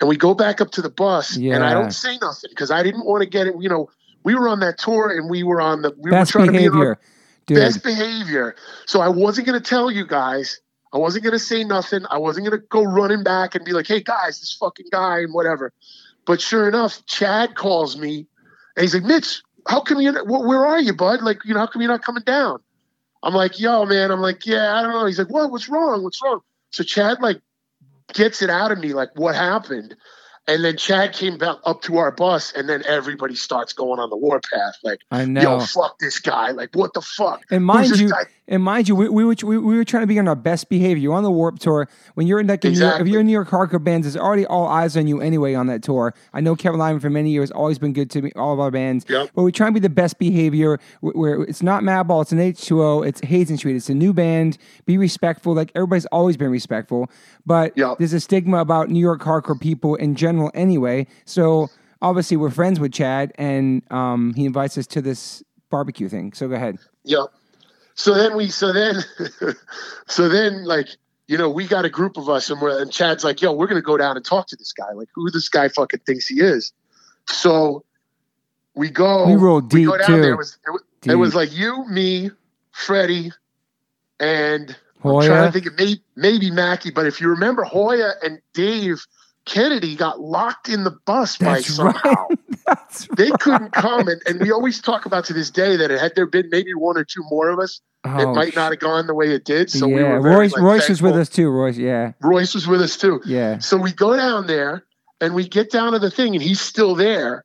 [0.00, 1.36] And we go back up to the bus.
[1.36, 1.54] Yeah.
[1.54, 3.54] And I don't say nothing because I didn't want to get it.
[3.60, 3.88] You know,
[4.24, 6.58] we were on that tour and we were on the, we Best were trying to
[6.58, 6.98] be on behavior,
[7.46, 7.58] dude.
[7.58, 8.56] best behavior.
[8.86, 10.60] So I wasn't going to tell you guys.
[10.92, 12.04] I wasn't going to say nothing.
[12.10, 15.20] I wasn't going to go running back and be like, hey guys, this fucking guy
[15.20, 15.72] and whatever.
[16.24, 18.26] But sure enough, Chad calls me
[18.76, 21.22] and he's like, Mitch, how come you, wh- where are you, bud?
[21.22, 22.60] Like, you know, how come you're not coming down?
[23.22, 24.10] I'm like, yo, man.
[24.10, 25.06] I'm like, yeah, I don't know.
[25.06, 25.50] He's like, what?
[25.50, 26.02] What's wrong?
[26.04, 26.40] What's wrong?
[26.70, 27.40] So Chad like
[28.12, 29.96] gets it out of me, like what happened.
[30.46, 34.10] And then Chad came back up to our bus, and then everybody starts going on
[34.10, 34.74] the warpath.
[34.82, 35.40] Like, I know.
[35.40, 36.50] yo, fuck this guy.
[36.50, 37.42] Like, what the fuck?
[37.50, 38.24] And mind you, guy?
[38.46, 40.68] And mind you, we, we, were, we, we were trying to be on our best
[40.68, 41.02] behavior.
[41.02, 41.88] You're on the Warped Tour.
[42.14, 44.66] When you're in New York, if you're in New York hardcore bands, there's already all
[44.66, 46.14] eyes on you anyway on that tour.
[46.34, 48.70] I know Kevin Lyman for many years, always been good to me, all of our
[48.70, 49.06] bands.
[49.08, 49.30] Yep.
[49.34, 53.06] But we try and be the best behavior where it's not Madball, it's an H2O,
[53.06, 54.58] it's Hazen Street, it's a new band.
[54.84, 55.54] Be respectful.
[55.54, 57.10] Like everybody's always been respectful.
[57.46, 57.96] But Yep.
[57.98, 61.06] there's a stigma about New York hardcore people in general anyway.
[61.24, 61.68] So
[62.02, 66.34] obviously we're friends with Chad and um, he invites us to this barbecue thing.
[66.34, 66.78] So go ahead.
[67.04, 67.28] Yep.
[67.94, 68.96] So then we, so then,
[70.06, 70.88] so then, like,
[71.26, 73.66] you know, we got a group of us, and we're, and Chad's like, "Yo, we're
[73.66, 74.92] gonna go down and talk to this guy.
[74.92, 76.72] Like, who this guy fucking thinks he is."
[77.26, 77.84] So
[78.74, 79.26] we go.
[79.26, 80.20] We rolled we deep, go down too.
[80.20, 80.32] there.
[80.32, 82.30] It was, it was, it was like you, me,
[82.72, 83.30] Freddie,
[84.20, 86.90] and I'm trying to think of maybe, maybe Mackie.
[86.90, 89.06] But if you remember, Hoya and Dave
[89.44, 92.26] Kennedy got locked in the bus by That's somehow.
[92.28, 92.38] right.
[92.66, 96.14] That's They couldn't come, and, and we always talk about to this day that had
[96.14, 99.06] there been maybe one or two more of us, it Oh, might not have gone
[99.06, 99.70] the way it did.
[99.70, 101.48] So yeah, we were very, Royce, like, Royce was with us too.
[101.50, 103.20] Royce, yeah, Royce was with us too.
[103.26, 103.58] yeah.
[103.58, 104.84] So we go down there
[105.20, 107.44] and we get down to the thing, and he's still there.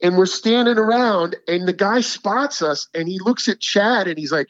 [0.00, 4.16] and we're standing around, and the guy spots us, and he looks at Chad, and
[4.16, 4.46] he's like,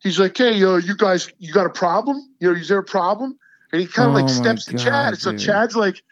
[0.00, 2.16] he's like, hey, uh, you guys, you got a problem?
[2.40, 3.38] You know, is there a problem?
[3.72, 5.18] And he kind of Oh like steps to God, Chad.
[5.18, 5.36] So.
[5.36, 6.02] Chad's like,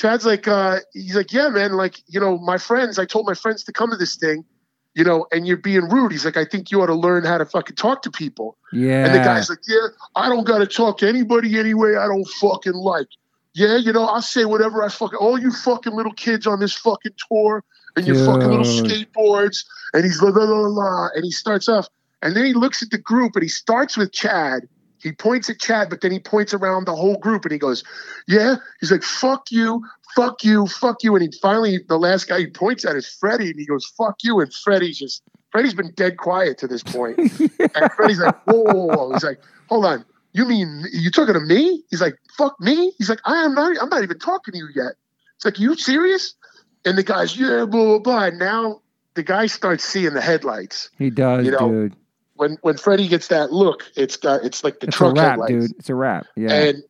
[0.00, 3.34] Chad's like, uh, he's like, yeah, man, like, you know, my friends, I told my
[3.34, 4.46] friends to come to this thing,
[4.94, 6.10] you know, and you're being rude.
[6.10, 8.56] He's like, I think you ought to learn how to fucking talk to people.
[8.72, 9.04] Yeah.
[9.04, 11.96] And the guy's like, yeah, I don't got to talk to anybody anyway.
[11.96, 13.08] I don't fucking like.
[13.52, 16.72] Yeah, you know, I'll say whatever I fucking, all you fucking little kids on this
[16.72, 17.62] fucking tour
[17.94, 19.66] and your fucking little skateboards.
[19.92, 21.08] And he's la la la la.
[21.14, 21.88] And he starts off.
[22.22, 24.66] And then he looks at the group and he starts with Chad.
[25.02, 27.84] He points at Chad, but then he points around the whole group and he goes,
[28.26, 28.56] Yeah.
[28.80, 29.84] He's like, Fuck you,
[30.14, 31.14] fuck you, fuck you.
[31.16, 34.16] And he finally, the last guy he points at is Freddie and he goes, Fuck
[34.22, 34.40] you.
[34.40, 37.18] And Freddie's just, Freddie's been dead quiet to this point.
[37.74, 39.12] And Freddie's like, whoa, whoa, whoa.
[39.12, 40.04] He's like, hold on.
[40.32, 41.82] You mean you're talking to me?
[41.90, 42.92] He's like, fuck me.
[42.98, 43.76] He's like, I am not.
[43.80, 44.92] I'm not even talking to you yet.
[45.36, 46.34] It's like, you serious?
[46.84, 48.24] And the guy's, yeah, blah blah blah.
[48.24, 48.82] And now
[49.14, 50.90] the guy starts seeing the headlights.
[50.98, 51.96] he does, you know, dude.
[52.40, 55.30] When when Freddie gets that look, it's got it's like the It's a truck wrap,
[55.32, 55.52] headlights.
[55.52, 55.70] dude.
[55.78, 56.26] It's a wrap.
[56.36, 56.52] Yeah.
[56.52, 56.82] And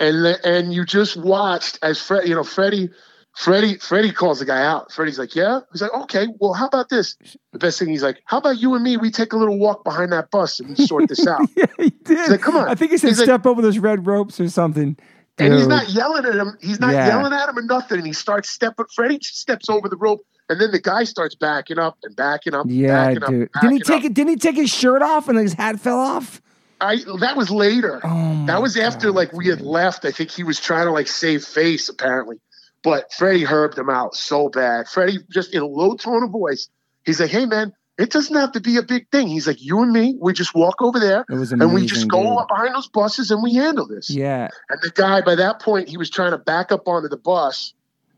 [0.00, 2.90] and and you just watched as Fred, you know, Freddie.
[3.36, 4.90] Freddie, Freddie calls the guy out.
[4.90, 7.14] Freddie's like, "Yeah." He's like, "Okay, well, how about this?"
[7.52, 8.96] The best thing, he's like, "How about you and me?
[8.96, 11.90] We take a little walk behind that bus and we sort this out." yeah, he
[11.90, 12.30] did.
[12.30, 14.48] like, "Come on." I think he said He's like- step over those red ropes or
[14.48, 14.96] something.
[15.38, 16.56] And he's not yelling at him.
[16.60, 17.06] He's not Yeah.
[17.08, 17.98] yelling at him or nothing.
[17.98, 18.86] And he starts stepping.
[18.94, 22.66] Freddie steps over the rope, and then the guy starts backing up and backing up.
[22.68, 23.50] Yeah, backing up, dude.
[23.60, 24.14] Didn't he backing take it?
[24.14, 26.40] Didn't he take his shirt off and his hat fell off?
[26.80, 28.00] I that was later.
[28.04, 29.66] Oh, that was after God, like we had dude.
[29.66, 30.04] left.
[30.04, 32.36] I think he was trying to like save face apparently,
[32.82, 34.86] but Freddie herbed him out so bad.
[34.88, 36.68] Freddie just in a low tone of voice,
[37.04, 39.82] he's like, "Hey man, it doesn't have to be a big thing." He's like, "You
[39.82, 41.62] and me, we just walk over there." It was amazing.
[41.62, 42.38] And we just go dude.
[42.38, 44.08] up behind those buses and we handle this.
[44.10, 47.16] Yeah, And the guy, by that point, he was trying to back up onto the
[47.16, 47.74] bus.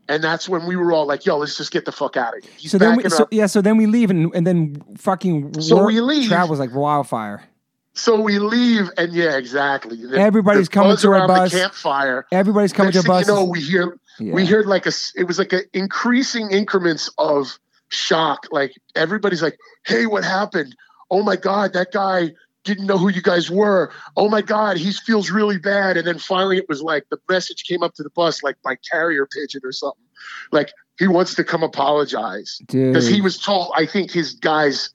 [0.07, 2.43] And that's when we were all like, yo, let's just get the fuck out of
[2.43, 2.51] here.
[2.57, 5.77] He's so then we, so, yeah, so then we leave and and then fucking So
[5.77, 6.27] work we leave.
[6.27, 7.43] travels like wildfire.
[7.93, 9.97] So we leave, and yeah, exactly.
[10.05, 11.51] The- Everybody's the coming to our bus.
[11.51, 12.25] The campfire.
[12.31, 13.27] Everybody's coming Next to thing bus.
[13.27, 14.33] you know, we hear yeah.
[14.33, 17.57] we heard like a It was like an increasing increments of
[17.91, 18.47] shock.
[18.51, 20.75] Like everybody's like, "Hey, what happened?
[21.09, 22.31] Oh my god, that guy
[22.63, 23.91] didn't know who you guys were.
[24.15, 27.63] Oh my god, he feels really bad." And then finally, it was like the message
[27.63, 30.05] came up to the bus like by carrier pigeon or something.
[30.51, 33.71] Like he wants to come apologize because he was told.
[33.75, 34.93] I think his guys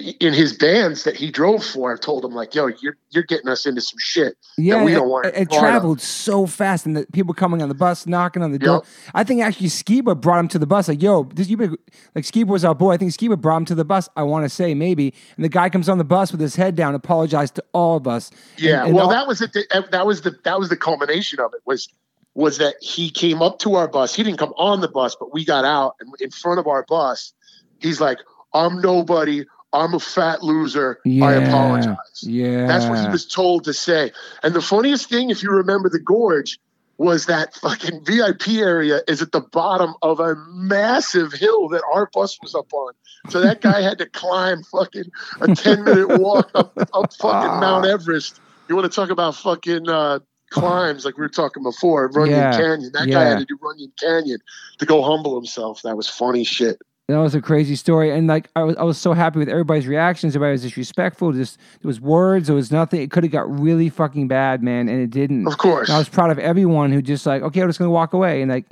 [0.00, 3.48] in his bands that he drove for I told him like, "Yo, you're you're getting
[3.48, 5.58] us into some shit." yeah, we it, don't want it, part of.
[5.58, 8.76] traveled so fast, and the people coming on the bus, knocking on the door.
[8.76, 8.84] Yep.
[9.14, 10.88] I think actually Skiba brought him to the bus.
[10.88, 11.76] Like, yo, this you been-
[12.14, 12.92] like Skiba was our boy.
[12.92, 14.08] I think Skiba brought him to the bus.
[14.16, 16.74] I want to say maybe, and the guy comes on the bus with his head
[16.74, 18.30] down, apologized to all of us.
[18.56, 19.56] And- Yeah, and well, all- that was it.
[19.56, 21.60] Eh, that was the that was the culmination of it.
[21.66, 21.88] Was
[22.34, 24.14] was that he came up to our bus.
[24.14, 26.82] He didn't come on the bus, but we got out and in front of our
[26.88, 27.34] bus.
[27.78, 28.18] He's like,
[28.54, 29.44] "I'm nobody.
[29.72, 31.00] I'm a fat loser.
[31.22, 34.12] I apologize." yeah, That's what he was told to say.
[34.42, 36.58] And the funniest thing, if you remember the gorge,
[36.98, 42.08] was that fucking VIP area is at the bottom of a massive hill that our
[42.12, 42.92] bus was up on.
[43.28, 45.10] So that guy had to climb fucking
[45.40, 48.40] a 10 minute walk up, up fucking Mount Everest.
[48.68, 50.20] You want to talk about fucking uh,
[50.50, 52.56] climbs like we were talking before, Runyon Yeah.
[52.56, 52.90] Canyon.
[52.92, 54.38] That guy had to do Runyon Canyon
[54.78, 55.82] to go humble himself.
[55.82, 56.80] That was funny shit.
[57.12, 59.86] That was a crazy story, and like I was, I was so happy with everybody's
[59.86, 60.34] reactions.
[60.34, 61.32] Everybody was disrespectful.
[61.32, 62.46] Just there was words.
[62.48, 63.00] There was nothing.
[63.02, 65.46] It could have got really fucking bad, man, and it didn't.
[65.46, 65.88] Of course.
[65.88, 68.42] And I was proud of everyone who just like, okay, I'm just gonna walk away,
[68.42, 68.66] and like,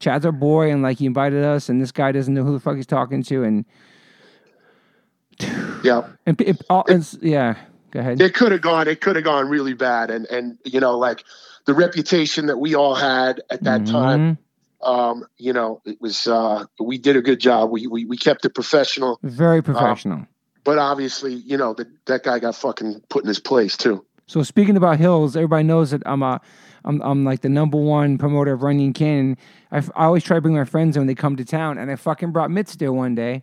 [0.00, 2.60] Chad's our boy, and like he invited us, and this guy doesn't know who the
[2.60, 3.64] fuck he's talking to, and
[5.84, 6.02] Yeah.
[6.26, 7.56] and, it, all, and yeah,
[7.90, 8.20] go ahead.
[8.20, 11.24] it could have gone it could have gone really bad and and you know like
[11.66, 14.38] the reputation that we all had at that time Mhm.
[14.84, 18.44] Um you know it was uh we did a good job we we, we kept
[18.44, 20.26] it professional very professional.
[20.62, 24.42] but obviously you know that that guy got fucking put in his place too So
[24.42, 26.40] speaking about hills, everybody knows that I'm a,
[26.84, 29.36] I'm, I'm like the number one promoter of Runyon Canyon.
[29.70, 31.76] I, f- I always try to bring my friends in when they come to town,
[31.76, 33.42] and I fucking brought Mitts there one day.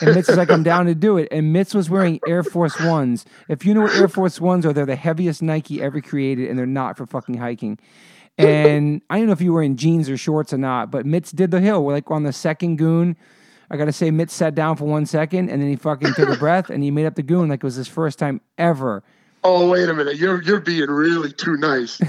[0.00, 1.28] And Mitts was like, I'm down to do it.
[1.30, 3.26] And Mitts was wearing Air Force Ones.
[3.48, 6.58] If you know what Air Force Ones are, they're the heaviest Nike ever created, and
[6.58, 7.78] they're not for fucking hiking.
[8.38, 11.32] And I don't know if you were in jeans or shorts or not, but Mitts
[11.32, 11.84] did the hill.
[11.84, 13.16] We're like on the second goon.
[13.70, 16.36] I gotta say, Mitts sat down for one second, and then he fucking took a
[16.38, 19.02] breath, and he made up the goon like it was his first time ever.
[19.44, 22.00] oh wait a minute you're you're being really too nice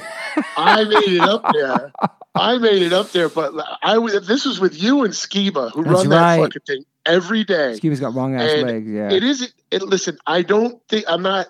[0.58, 1.92] i made it up there
[2.34, 3.54] i made it up there but
[3.84, 6.42] i was this was with you and skiba who That's run that right.
[6.42, 8.88] fucking thing every day Skiba's got long ass legs.
[8.90, 9.12] Yeah.
[9.12, 11.48] it isn't it listen i don't think i'm not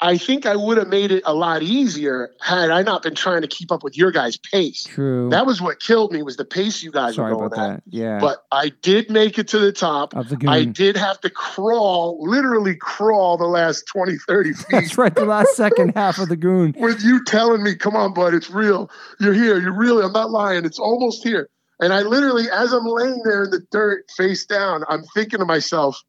[0.00, 3.42] I think I would have made it a lot easier had I not been trying
[3.42, 4.84] to keep up with your guys' pace.
[4.84, 5.28] True.
[5.30, 7.76] That was what killed me was the pace you guys Sorry were about going at.
[7.76, 7.82] that.
[7.86, 8.18] Yeah.
[8.20, 10.14] But I did make it to the top.
[10.14, 10.50] of the goon.
[10.50, 15.14] I did have to crawl, literally crawl the last 20, 30 feet That's right.
[15.14, 16.74] The last second half of the goon.
[16.78, 18.90] with you telling me, come on, bud, it's real.
[19.18, 19.60] You're here.
[19.60, 20.64] You're really, I'm not lying.
[20.64, 21.48] It's almost here.
[21.80, 25.44] And I literally, as I'm laying there in the dirt face down, I'm thinking to
[25.44, 26.00] myself,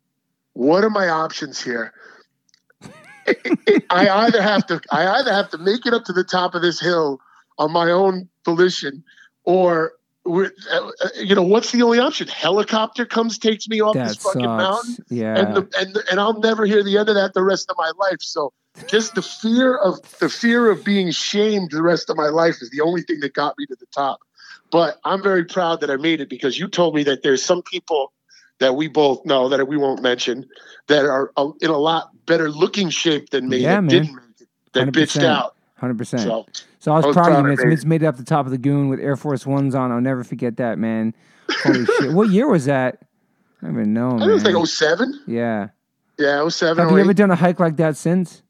[0.53, 1.93] what are my options here?
[3.89, 6.61] I either have to I either have to make it up to the top of
[6.61, 7.19] this hill
[7.57, 9.03] on my own volition,
[9.43, 9.93] or
[10.25, 10.49] uh,
[11.15, 12.27] you know what's the only option?
[12.27, 14.97] Helicopter comes takes me off this That fucking mountain.
[15.09, 15.38] Yeah.
[15.38, 17.91] and the, and and I'll never hear the end of that the rest of my
[17.99, 18.21] life.
[18.21, 18.53] So
[18.88, 22.69] just the fear of the fear of being shamed the rest of my life is
[22.69, 24.19] the only thing that got me to the top.
[24.71, 27.63] But I'm very proud that I made it because you told me that there's some
[27.63, 28.13] people
[28.60, 30.47] that we both know that we won't mention
[30.88, 31.32] that are
[31.62, 33.89] in a lot better looking shape than me Yeah, that man.
[33.89, 34.91] didn't make it, that 100%.
[34.91, 35.55] bitched out.
[35.78, 36.24] Hundred percent.
[36.24, 36.45] So
[36.80, 37.55] So I was, I was proud of you, man.
[37.57, 39.91] made Mitch made it up the top of the goon with Air Force Ones on.
[39.93, 41.14] I'll never forget that, man.
[41.64, 42.12] Holy shit!
[42.12, 42.99] What year was that?
[43.62, 44.20] I don't even know, I man.
[44.20, 45.24] think it was like 07.
[45.28, 45.68] yeah.
[46.18, 46.78] Yeah, 07.
[46.84, 48.41] Have you ever done a hike like that since?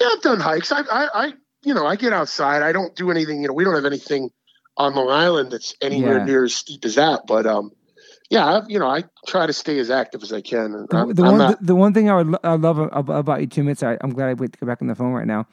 [0.00, 0.72] Yeah, I've done hikes.
[0.72, 2.62] I, I, I, you know, I get outside.
[2.62, 3.40] I don't do anything.
[3.42, 4.30] You know, we don't have anything
[4.76, 6.24] on Long Island that's anywhere Yeah.
[6.24, 7.20] near as steep as that.
[7.28, 7.70] But um,
[8.32, 10.72] yeah, I, you know, I try to stay as active as I can.
[10.72, 13.46] The, I'm, the one, not, the, the one thing I would I love about you,
[13.46, 13.82] two minutes.
[13.82, 15.46] I, I'm glad I wait to go back on the phone right now.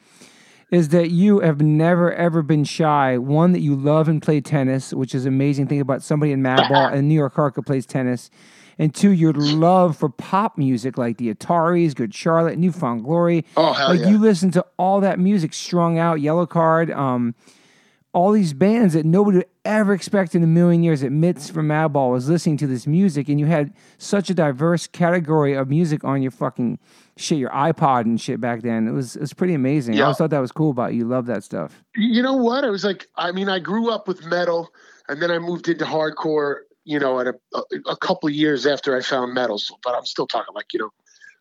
[0.70, 3.18] Is that you have never ever been shy?
[3.18, 6.90] One that you love and play tennis, which is amazing thing about somebody in Madball
[6.94, 8.30] and New York Harker plays tennis,
[8.78, 13.44] and two, your love for pop music like the Ataris, Good Charlotte, New Found Glory.
[13.58, 14.08] oh hell like yeah.
[14.08, 17.34] you listen to all that music strung out Yellowcard um
[18.12, 21.68] all these bands that nobody would ever expect in a million years that Mitts from
[21.68, 26.04] Madball was listening to this music and you had such a diverse category of music
[26.04, 26.78] on your fucking
[27.16, 30.16] shit your iPod and shit back then it was it was pretty amazing I always
[30.16, 32.64] thought that was cool about you you love that stuff you know what?
[32.64, 34.70] I was like, I mean, I grew up with metal,
[35.08, 36.60] and then I moved into hardcore.
[36.84, 39.58] You know, at a, a, a couple of years after I found metal.
[39.58, 40.90] So, but I'm still talking like, you know,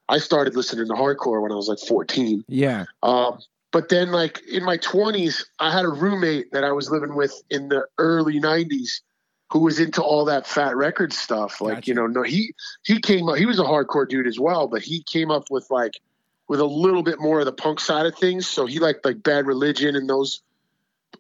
[0.10, 2.44] I started listening to hardcore when I was like 14.
[2.50, 3.40] yeah Um,
[3.72, 7.34] but then, like in my 20s, I had a roommate that I was living with
[7.50, 9.02] in the early 90s
[9.52, 11.62] who was into all that fat record stuff.
[11.62, 11.88] Like, Gotcha.
[11.88, 12.54] you know, no, he
[12.84, 13.38] he came up.
[13.38, 15.94] He was a hardcore dude as well, but he came up with like
[16.48, 18.48] with a little bit more of the punk side of things.
[18.48, 20.42] So he liked like Bad Religion and those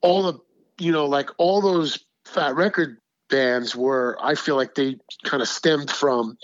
[0.02, 0.40] all the
[0.80, 2.98] you know like all those fat record
[3.30, 4.18] bands were.
[4.22, 6.38] I feel like they kind of stemmed from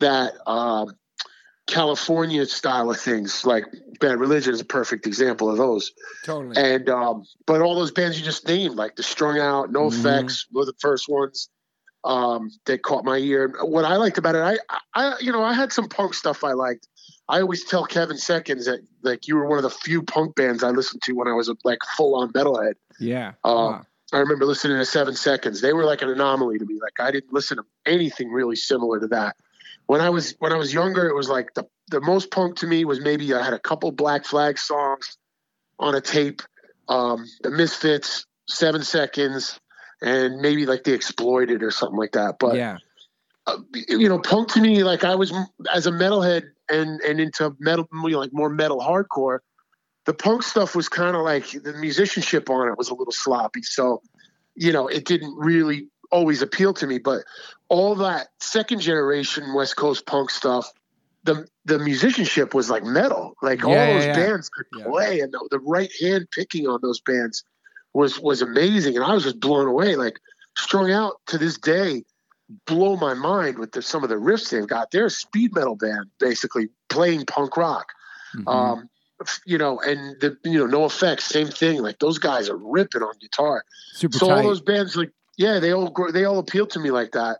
[0.00, 0.34] that.
[0.48, 0.96] Um,
[1.66, 3.64] California style of things, like
[4.00, 5.92] Bad Religion is a perfect example of those.
[6.22, 9.88] totally And um, but all those bands you just named, like the Strung Out, No
[9.88, 9.98] Mhm.
[9.98, 11.48] Effects, were the first ones
[12.04, 13.54] um, that caught my ear.
[13.62, 16.52] What I liked about it, I, I, you know, I had some punk stuff I
[16.52, 16.86] liked.
[17.28, 20.62] I always tell Kevin Seconds that like you were one of the few punk bands
[20.62, 22.74] I listened to when I was a like full on metalhead.
[22.98, 23.86] yeah Um, Wow.
[24.12, 25.60] I remember listening to Seven Seconds.
[25.60, 26.78] They were like an anomaly to me.
[26.80, 29.34] Like I didn't listen to anything really similar to that.
[29.86, 32.66] When I was when I was younger, it was like the the most punk to
[32.66, 35.18] me was maybe I had a couple Black Flag songs
[35.78, 36.42] on a tape,
[36.88, 39.60] um, the Misfits, Seven Seconds,
[40.00, 42.36] and maybe like the Exploited or something like that.
[42.38, 42.78] But yeah
[43.46, 45.32] uh, you know, punk to me, like I was
[45.72, 49.40] as a metalhead and and into metal, you know, like more metal hardcore.
[50.06, 53.62] The punk stuff was kind of like the musicianship on it was a little sloppy,
[53.62, 54.02] so
[54.54, 56.98] you know, it didn't really always appeal to me.
[56.98, 57.24] But
[57.68, 60.70] all that second generation West Coast punk stuff,
[61.24, 64.16] the the musicianship was like metal, like all Yeah, yeah, those yeah.
[64.16, 64.84] bands could Yeah.
[64.84, 67.44] play, and the, the right hand picking on those bands
[67.92, 69.96] was was amazing, and I was just blown away.
[69.96, 70.18] Like
[70.56, 72.04] strung out to this day
[72.66, 74.90] blow my mind with the, some of the riffs they've got.
[74.90, 77.86] They're a speed metal band, basically playing punk rock.
[78.36, 78.46] Mhm.
[78.48, 78.90] Um,
[79.46, 81.80] you know, and the you know, NOFX, same thing.
[81.82, 83.64] Like those guys are ripping on guitar.
[83.92, 86.90] super so tight all those bands, like yeah, they all they all appeal to me
[86.90, 87.38] like that.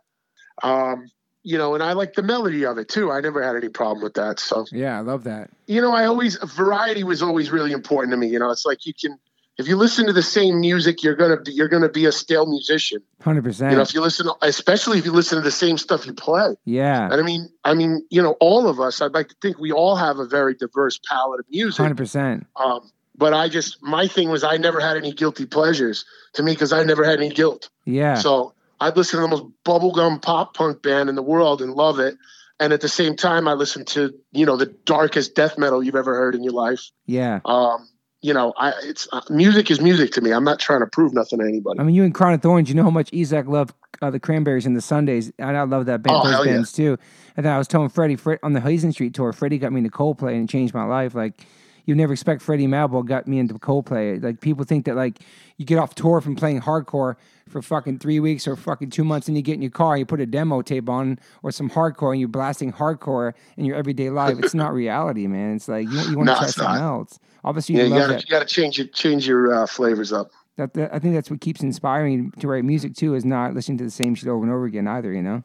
[0.63, 1.07] Um,
[1.43, 3.11] you know, and I like the melody of it too.
[3.11, 4.39] I never had any problem with that.
[4.39, 8.17] So yeah I love that you know, I always variety was always really important to
[8.17, 8.27] me.
[8.27, 9.17] You know, it's like you can
[9.57, 12.45] if you listen to the same music, you're gonna be, you're gonna be a stale
[12.45, 12.99] musician.
[13.21, 15.77] hundred percent You know, if you listen, to, especially if you listen to the same
[15.77, 16.55] stuff you play.
[16.65, 19.01] yeah And I mean, I mean, you know, all of us.
[19.01, 21.77] I'd like to think we all have a very diverse palette of music.
[21.77, 26.05] hundred percent Um, but I just my thing was I never had any guilty pleasures
[26.33, 27.69] to me because I never had any guilt.
[27.85, 31.73] yeah So I'd listen to the most bubblegum pop punk band in the world and
[31.73, 32.15] love it.
[32.59, 35.95] And at the same time, I listened to you know the darkest death metal you've
[35.95, 36.81] ever heard in your life.
[37.05, 37.87] yeah Um,
[38.21, 40.31] you know, I it's uh, music is music to me.
[40.31, 41.79] I'm not trying to prove nothing to anybody.
[41.79, 44.19] I mean, you and Crown of Thorns, you know how much Ezek loved uh, the
[44.19, 45.31] Cranberries and the Sundays.
[45.37, 46.63] And I love that band, Oh, those hell yeah.
[46.63, 46.97] too.
[47.37, 49.77] And then I was telling Freddie Fred, on the Hazen Street tour, Freddie got me
[49.79, 51.13] into Coldplay and it changed my life.
[51.13, 51.45] Like,
[51.85, 54.21] you never expect Freddie Madball got me into Coldplay.
[54.21, 55.19] Like people think that like
[55.57, 57.15] you get off tour from playing hardcore
[57.47, 60.05] for fucking three weeks or fucking two months, and you get in your car, you
[60.05, 64.09] put a demo tape on or some hardcore, and you're blasting hardcore in your everyday
[64.09, 64.37] life.
[64.39, 65.55] It's not reality, man.
[65.55, 66.81] It's like you, you want to No, try something not.
[66.99, 67.19] else.
[67.43, 70.31] Obviously, Yeah, you you gotta you gotta change your change your uh, flavors up.
[70.57, 70.93] that, that.
[70.93, 73.13] I think that's what keeps inspiring to write music too.
[73.13, 75.13] Is not listening to the same shit over and over again either.
[75.13, 75.43] You know.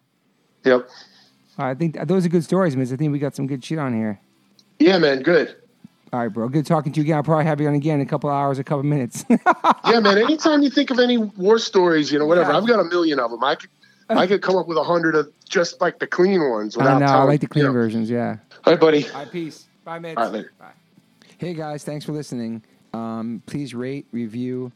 [0.64, 0.88] Yep.
[1.58, 2.90] I think those are good stories, man.
[2.90, 4.18] I think we got some good shit on here.
[4.78, 5.22] Yeah, man.
[5.22, 5.56] Good.
[6.12, 6.48] All right, bro.
[6.48, 7.16] Good talking to you again.
[7.16, 9.24] I'll probably have you on again in a couple hours, a couple minutes.
[9.86, 10.18] Yeah, man.
[10.18, 12.52] Anytime you think of any war stories, you know, whatever.
[12.52, 12.58] Yeah.
[12.58, 13.42] I've got a million of them.
[13.42, 13.70] I could
[14.08, 16.76] I could come up with a hundred of just like the clean ones.
[16.78, 17.06] I know.
[17.06, 18.08] I like the clean versions.
[18.08, 18.36] Yeah.
[18.64, 19.08] All right, buddy.
[19.08, 19.66] All right, peace.
[19.84, 20.16] Bye, Mitch.
[20.16, 20.52] All right, later.
[20.60, 20.70] Bye.
[21.38, 21.82] Hey, guys.
[21.82, 22.62] Thanks for listening.
[22.92, 24.70] Um, please rate, review,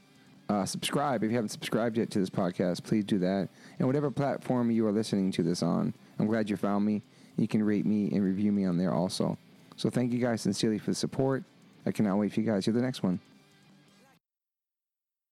[0.48, 1.22] uh, subscribe.
[1.22, 3.48] If you haven't subscribed yet to this podcast, please do that.
[3.78, 7.02] And whatever platform you are listening to this on, I'm glad you found me.
[7.36, 9.36] You can rate me and review me on there also.
[9.76, 11.44] So thank you guys sincerely for the support.
[11.86, 13.20] I cannot wait for you guys to hear the next one.